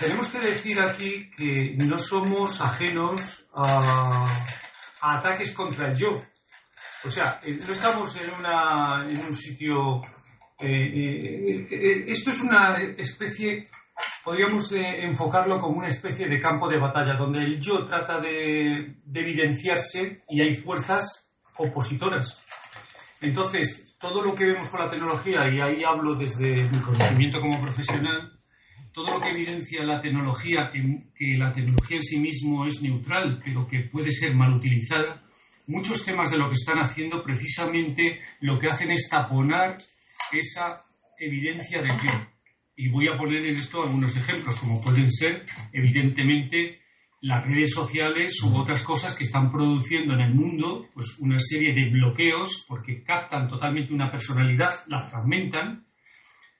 tenemos 0.00 0.28
que 0.28 0.40
decir 0.40 0.80
aquí 0.80 1.30
que 1.36 1.76
no 1.76 1.98
somos 1.98 2.60
ajenos 2.60 3.46
a, 3.54 4.26
ataques 5.00 5.52
contra 5.52 5.88
el 5.88 5.96
yo. 5.96 6.08
O 7.04 7.10
sea, 7.10 7.38
eh, 7.44 7.58
no 7.64 7.72
estamos 7.72 8.16
en, 8.16 9.10
en 9.10 9.24
un 9.24 9.34
sitio... 9.34 10.00
Eh, 10.60 11.66
eh, 11.70 12.04
esto 12.08 12.30
es 12.30 12.40
una 12.42 12.74
especie, 12.96 13.64
podríamos 14.24 14.72
enfocarlo 14.72 15.58
como 15.58 15.78
una 15.78 15.88
especie 15.88 16.28
de 16.28 16.40
campo 16.40 16.68
de 16.68 16.78
batalla, 16.78 17.16
donde 17.16 17.40
el 17.40 17.60
yo 17.60 17.84
trata 17.84 18.20
de, 18.20 18.96
de 19.04 19.20
evidenciarse 19.20 20.22
y 20.28 20.40
hay 20.40 20.54
fuerzas 20.54 21.32
opositoras. 21.56 22.46
Entonces, 23.20 23.96
todo 24.00 24.22
lo 24.22 24.34
que 24.34 24.46
vemos 24.46 24.68
con 24.68 24.80
la 24.80 24.90
tecnología, 24.90 25.48
y 25.48 25.60
ahí 25.60 25.82
hablo 25.84 26.14
desde 26.14 26.68
mi 26.70 26.80
conocimiento 26.80 27.40
como 27.40 27.60
profesional, 27.60 28.38
todo 28.92 29.12
lo 29.12 29.20
que 29.20 29.30
evidencia 29.30 29.84
la 29.84 30.00
tecnología, 30.00 30.70
que, 30.72 31.36
la 31.36 31.52
tecnología 31.52 31.98
en 31.98 32.02
sí 32.02 32.18
mismo 32.18 32.64
es 32.66 32.82
neutral, 32.82 33.40
pero 33.44 33.66
que 33.66 33.88
puede 33.90 34.10
ser 34.12 34.34
mal 34.34 34.52
utilizada, 34.52 35.22
muchos 35.66 36.04
temas 36.04 36.30
de 36.30 36.38
lo 36.38 36.48
que 36.48 36.54
están 36.54 36.78
haciendo 36.78 37.22
precisamente 37.22 38.20
lo 38.40 38.58
que 38.58 38.68
hacen 38.68 38.90
es 38.90 39.08
taponar 39.08 39.76
esa 40.32 40.84
evidencia 41.18 41.80
del 41.80 41.90
yo. 41.90 42.10
Y 42.76 42.88
voy 42.90 43.08
a 43.08 43.14
poner 43.14 43.44
en 43.44 43.56
esto 43.56 43.82
algunos 43.82 44.16
ejemplos, 44.16 44.56
como 44.56 44.80
pueden 44.80 45.10
ser, 45.10 45.44
evidentemente, 45.72 46.80
las 47.20 47.44
redes 47.44 47.72
sociales 47.72 48.40
u 48.42 48.56
otras 48.56 48.84
cosas 48.84 49.16
que 49.16 49.24
están 49.24 49.50
produciendo 49.50 50.14
en 50.14 50.20
el 50.20 50.34
mundo 50.34 50.86
pues 50.94 51.18
una 51.18 51.38
serie 51.38 51.74
de 51.74 51.90
bloqueos 51.90 52.64
porque 52.68 53.02
captan 53.02 53.48
totalmente 53.48 53.92
una 53.92 54.10
personalidad, 54.10 54.70
la 54.86 55.00
fragmentan 55.00 55.84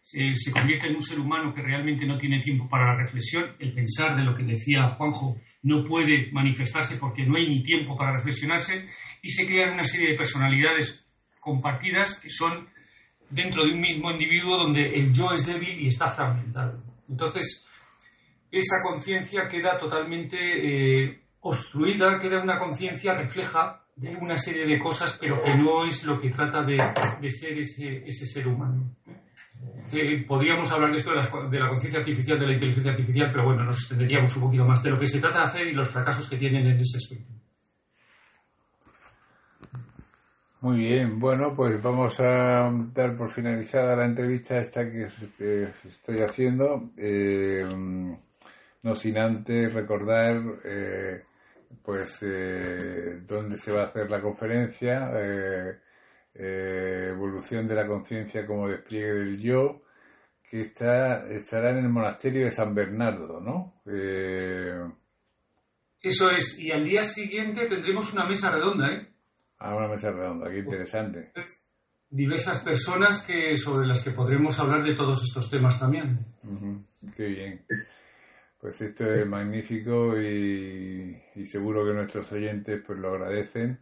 se, 0.03 0.51
convierte 0.51 0.87
en 0.89 0.97
un 0.97 1.03
ser 1.03 1.21
humano 1.21 1.53
que 1.53 1.61
realmente 1.61 2.07
no 2.07 2.17
tiene 2.17 2.41
tiempo 2.41 2.67
para 2.67 2.93
la 2.93 2.99
reflexión, 2.99 3.45
el 3.59 3.75
pensar 3.75 4.17
de 4.17 4.25
lo 4.25 4.35
que 4.35 4.43
decía 4.43 4.89
Juanjo 4.89 5.37
no 5.63 5.85
puede 5.85 6.33
manifestarse 6.33 6.97
porque 6.97 7.27
no 7.27 7.37
hay 7.37 7.47
ni 7.47 7.63
tiempo 7.63 7.97
para 7.97 8.17
reflexionarse 8.17 8.87
y 9.23 9.29
se 9.29 9.47
crean 9.47 9.75
una 9.75 9.85
serie 9.85 10.13
de 10.13 10.17
personalidades 10.17 11.07
compartidas 11.41 12.21
que 12.21 12.31
son 12.31 12.69
dentro 13.31 13.65
de 13.65 13.73
un 13.73 13.81
mismo 13.81 14.11
individuo 14.11 14.59
donde 14.59 14.83
el 14.83 15.13
yo 15.13 15.33
es 15.33 15.47
débil 15.47 15.81
y 15.81 15.89
está 15.89 16.09
fragmentado. 16.09 16.83
Entonces, 17.09 17.67
esa 18.51 18.77
conciencia 18.83 19.47
queda 19.49 19.79
totalmente 19.79 20.37
eh, 20.39 21.21
obstruida, 21.41 22.19
queda 22.19 22.43
una 22.43 22.59
conciencia 22.59 23.15
refleja 23.15 23.83
de 23.97 24.17
una 24.17 24.37
serie 24.37 24.67
de 24.67 24.79
cosas, 24.79 25.19
pero 25.21 25.43
que 25.43 25.57
no 25.57 25.85
es 25.85 26.05
lo 26.05 26.21
que 26.21 26.31
trata 26.31 26.63
de, 26.63 26.79
ser 27.31 27.59
ese, 27.59 28.05
ese 28.07 28.27
ser 28.27 28.47
humano 28.47 28.95
podríamos 30.27 30.71
hablar 30.71 30.91
de 30.91 30.97
esto 30.97 31.11
de 31.11 31.59
la, 31.59 31.69
conciencia 31.69 32.01
artificial, 32.01 32.39
de 32.39 32.47
la 32.47 32.53
inteligencia 32.55 32.93
artificial, 32.93 33.31
pero 33.33 33.45
bueno, 33.45 33.65
nos 33.65 33.79
extenderíamos 33.79 34.37
un 34.37 34.43
poquito 34.43 34.65
más 34.65 34.83
de 34.83 34.91
lo 34.91 34.99
que 34.99 35.07
se 35.07 35.21
trata 35.21 35.39
de 35.39 35.45
hacer 35.45 35.67
y 35.67 35.73
los 35.73 35.89
fracasos 35.89 36.29
que 36.29 36.37
tienen 36.37 36.67
en 36.67 36.77
ese 36.77 36.99
aspecto. 36.99 37.33
Muy 40.61 40.79
bien, 40.79 41.21
bueno, 41.21 41.55
pues 41.55 41.81
vamos 41.81 42.19
a 42.19 42.69
dar 42.93 43.17
por 43.17 43.31
finalizada 43.31 43.95
la 43.95 44.07
entrevista 44.07 44.59
esta 44.59 44.91
que 44.91 45.05
estoy 45.05 46.19
haciendo, 46.19 46.91
eh, 46.97 47.65
no 48.83 48.95
sin 48.97 49.19
antes 49.19 49.73
recordar 49.73 50.37
eh, 50.65 51.23
pues 51.81 52.25
eh, 52.25 53.21
dónde 53.25 53.57
se 53.57 53.71
va 53.71 53.83
a 53.83 53.87
hacer 53.87 54.11
la 54.11 54.21
conferencia, 54.21 55.13
eh, 55.15 55.79
evolución 56.35 57.65
de 57.65 57.75
la 57.77 57.87
conciencia 57.87 58.45
como 58.45 58.69
despliegue 58.69 59.13
del 59.13 59.41
yo, 59.41 59.83
que 60.51 60.63
está, 60.63 61.29
estará 61.29 61.71
en 61.71 61.85
el 61.85 61.89
monasterio 61.89 62.47
de 62.47 62.51
San 62.51 62.75
Bernardo, 62.75 63.41
¿no? 63.41 63.81
Eso 66.03 66.31
es, 66.31 66.59
y 66.59 66.73
al 66.73 66.85
día 66.85 67.05
siguiente 67.05 67.69
tendremos 67.69 68.13
una 68.13 68.27
mesa 68.27 68.51
redonda, 68.51 68.93
¿eh? 68.93 69.18
Ah, 69.59 69.75
una 69.75 69.89
mesa 69.89 70.11
redonda, 70.11 70.51
qué 70.51 70.59
interesante. 70.59 71.33
Diversas 72.11 72.61
personas 72.61 73.25
que, 73.27 73.57
sobre 73.57 73.87
las 73.87 74.03
que 74.03 74.13
podremos 74.13 74.59
hablar 74.61 74.83
de 74.83 74.97
todos 74.97 75.23
estos 75.23 75.51
temas 75.51 75.79
también. 75.79 76.17
qué 77.17 77.27
bien. 77.27 77.67
Pues 78.61 78.81
esto 78.81 79.05
es 79.05 79.27
magnífico 79.27 80.21
y, 80.21 81.21
y 81.35 81.47
seguro 81.47 81.85
que 81.85 81.93
nuestros 81.93 82.33
oyentes 82.33 82.83
pues 82.85 82.99
lo 82.99 83.11
agradecen 83.11 83.79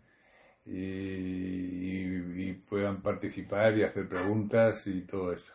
y, 0.66 2.52
puedan 2.68 3.00
participar 3.00 3.76
y 3.78 3.84
hacer 3.84 4.08
preguntas 4.08 4.86
y 4.86 5.02
todo 5.02 5.32
eso. 5.32 5.52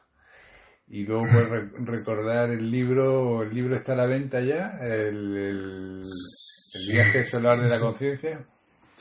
Y 0.88 1.05
luego 1.05 1.23
pues 1.23 1.49
recordar 1.86 2.49
el 2.49 2.71
libro, 2.71 3.43
el 3.43 3.53
libro 3.53 3.75
está 3.75 3.93
a 3.93 3.97
la 3.97 4.05
venta 4.05 4.41
ya, 4.41 4.77
el, 4.81 5.36
el, 5.38 5.99
viaje 6.89 7.23
solar 7.23 7.60
de 7.60 7.69
la 7.69 7.79
conciencia. 7.79 8.45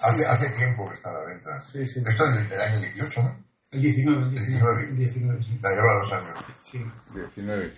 Hace, 0.03 0.27
hace 0.27 0.51
tiempo 0.57 0.89
que 0.89 0.95
está 0.95 1.11
a 1.11 1.13
la 1.15 1.25
venta. 1.27 1.59
Esto 1.59 1.81
es 1.81 1.95
del, 1.95 2.61
año 2.61 2.81
18, 2.81 3.23
¿no? 3.23 3.45
El 3.71 3.83
19, 3.83 4.23
el 4.23 4.31
19. 4.31 4.83
El 4.83 4.97
19, 4.97 5.43
sí. 5.43 5.59
La 5.63 5.71
lleva 5.71 5.99
dos 5.99 6.13
años. 6.13 6.39
Sí. 6.61 6.81
19. 7.15 7.73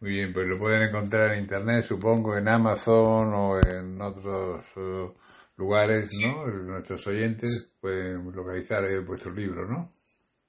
Muy 0.00 0.10
bien, 0.10 0.32
pues 0.32 0.46
lo 0.46 0.58
pueden 0.58 0.82
encontrar 0.82 1.32
en 1.32 1.44
internet, 1.44 1.84
supongo, 1.84 2.36
en 2.36 2.48
Amazon 2.48 3.32
o 3.32 3.58
en 3.58 4.00
otros 4.02 4.64
uh, 4.76 5.14
lugares, 5.56 6.10
¿no? 6.22 6.46
Nuestros 6.46 7.06
oyentes 7.06 7.74
pueden 7.80 8.30
localizar 8.30 8.84
eh, 8.84 9.00
vuestro 9.00 9.32
libro, 9.32 9.66
¿no? 9.66 9.88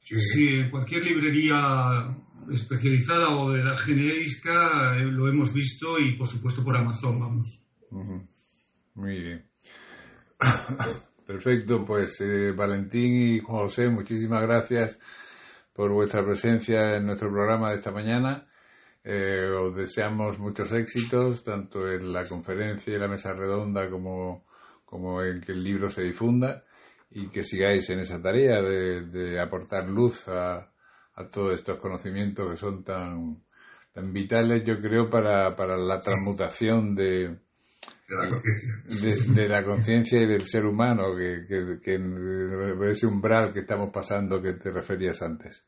Sí, 0.01 0.47
en 0.49 0.69
cualquier 0.69 1.03
librería 1.03 2.15
especializada 2.51 3.29
o 3.37 3.51
de 3.51 3.63
la 3.63 3.75
genérica 3.75 4.95
eh, 4.97 5.05
lo 5.05 5.27
hemos 5.27 5.53
visto 5.53 5.97
y 5.99 6.17
por 6.17 6.27
supuesto 6.27 6.63
por 6.63 6.77
Amazon, 6.77 7.19
vamos. 7.19 7.65
Muy 8.93 9.19
bien. 9.19 9.54
Perfecto, 11.25 11.83
pues 11.85 12.21
eh, 12.21 12.51
Valentín 12.51 13.15
y 13.15 13.39
Juan 13.39 13.63
José, 13.63 13.89
muchísimas 13.89 14.41
gracias 14.43 14.99
por 15.73 15.91
vuestra 15.91 16.23
presencia 16.23 16.97
en 16.97 17.05
nuestro 17.05 17.29
programa 17.31 17.71
de 17.71 17.77
esta 17.77 17.91
mañana. 17.91 18.47
os 19.03 19.75
deseamos 19.75 20.39
muchos 20.39 20.71
éxitos, 20.71 21.43
tanto 21.43 21.91
en 21.91 22.13
la 22.13 22.27
conferencia 22.27 22.93
y 22.93 22.99
la 22.99 23.07
mesa 23.07 23.33
redonda 23.33 23.89
como 23.89 24.45
como 24.85 25.21
en 25.23 25.41
que 25.41 25.51
el 25.51 25.63
libro 25.63 25.89
se 25.89 26.03
difunda 26.03 26.63
y 27.11 27.27
que 27.29 27.43
sigáis 27.43 27.89
en 27.89 27.99
esa 27.99 28.21
tarea 28.21 28.61
de, 28.61 29.39
aportar 29.39 29.89
luz 29.89 30.27
a, 30.27 30.71
todos 31.31 31.53
estos 31.53 31.79
conocimientos 31.79 32.49
que 32.51 32.57
son 32.57 32.83
tan, 32.83 33.43
tan 33.93 34.11
vitales, 34.11 34.63
yo 34.65 34.79
creo, 34.81 35.09
para, 35.09 35.55
para 35.55 35.77
la 35.77 35.97
transmutación 35.97 36.93
de, 36.93 37.39
de 38.07 39.49
la 39.49 39.63
conciencia 39.63 40.21
y 40.21 40.27
del 40.27 40.45
ser 40.45 40.65
humano, 40.65 41.15
que, 41.15 41.45
que, 41.47 41.79
que, 41.81 42.91
ese 42.91 43.07
umbral 43.07 43.51
que 43.53 43.61
estamos 43.61 43.89
pasando 43.91 44.41
que 44.41 44.53
te 44.53 44.71
referías 44.71 45.21
antes. 45.21 45.63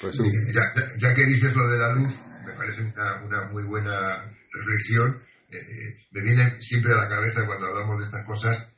Pues, 0.00 0.16
ya, 0.52 0.62
ya, 0.98 1.14
que 1.14 1.24
dices 1.24 1.54
lo 1.54 1.68
de 1.68 1.78
la 1.78 1.94
luz, 1.94 2.20
me 2.46 2.52
parece 2.52 2.82
una, 2.82 3.24
una 3.24 3.50
muy 3.50 3.64
buena 3.64 4.30
reflexión. 4.52 5.22
Eh, 5.48 5.56
eh, 5.56 6.06
me 6.10 6.22
viene 6.22 6.60
siempre 6.60 6.92
a 6.92 6.96
la 6.96 7.08
cabeza 7.08 7.46
cuando 7.46 7.66
hablamos 7.66 7.98
de 8.00 8.04
estas 8.06 8.24
cosas 8.26 8.72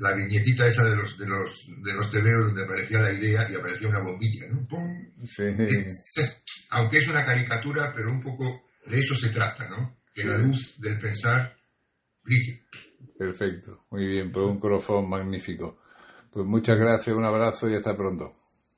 la 0.00 0.12
viñetita 0.12 0.66
esa 0.66 0.84
de 0.84 0.96
los 0.96 1.16
de 1.16 1.26
los 1.26 1.68
de 1.82 1.94
los 1.94 2.10
tebeos 2.10 2.46
donde 2.46 2.64
aparecía 2.64 2.98
la 2.98 3.12
idea 3.12 3.46
y 3.48 3.54
aparecía 3.54 3.88
una 3.88 4.00
bombilla, 4.00 4.46
¿no? 4.48 4.66
Sí. 5.24 5.44
aunque 6.70 6.98
es 6.98 7.08
una 7.08 7.24
caricatura, 7.24 7.92
pero 7.94 8.10
un 8.10 8.20
poco 8.20 8.64
de 8.86 8.98
eso 8.98 9.14
se 9.14 9.28
trata, 9.28 9.68
¿no? 9.68 9.98
Que 10.12 10.24
la 10.24 10.36
luz 10.36 10.80
del 10.80 10.98
pensar. 10.98 11.56
Perfecto, 13.18 13.84
muy 13.90 14.06
bien, 14.06 14.32
pues 14.32 14.46
un 14.46 14.58
colofón 14.58 15.08
magnífico. 15.08 15.78
Pues 16.32 16.46
muchas 16.46 16.78
gracias, 16.78 17.16
un 17.16 17.24
abrazo 17.24 17.68
y 17.68 17.74
hasta 17.74 17.96
pronto. 17.96 18.34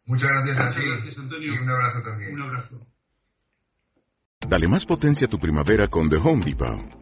Muchas 0.07 0.31
gracias 0.31 0.59
a 0.59 0.75
ti. 0.75 0.89
Gracias, 0.89 1.19
Antonio. 1.19 1.55
Y 1.55 1.59
un 1.59 1.69
abrazo 1.69 2.03
también. 2.03 2.35
Un 2.35 2.43
abrazo. 2.43 2.87
Dale 4.49 4.67
más 4.69 4.85
potencia 4.85 5.27
a 5.27 5.31
tu 5.31 5.39
primavera 5.39 5.87
con 5.89 6.09
The 6.09 6.17
Home 6.17 6.45
Depot. 6.45 7.02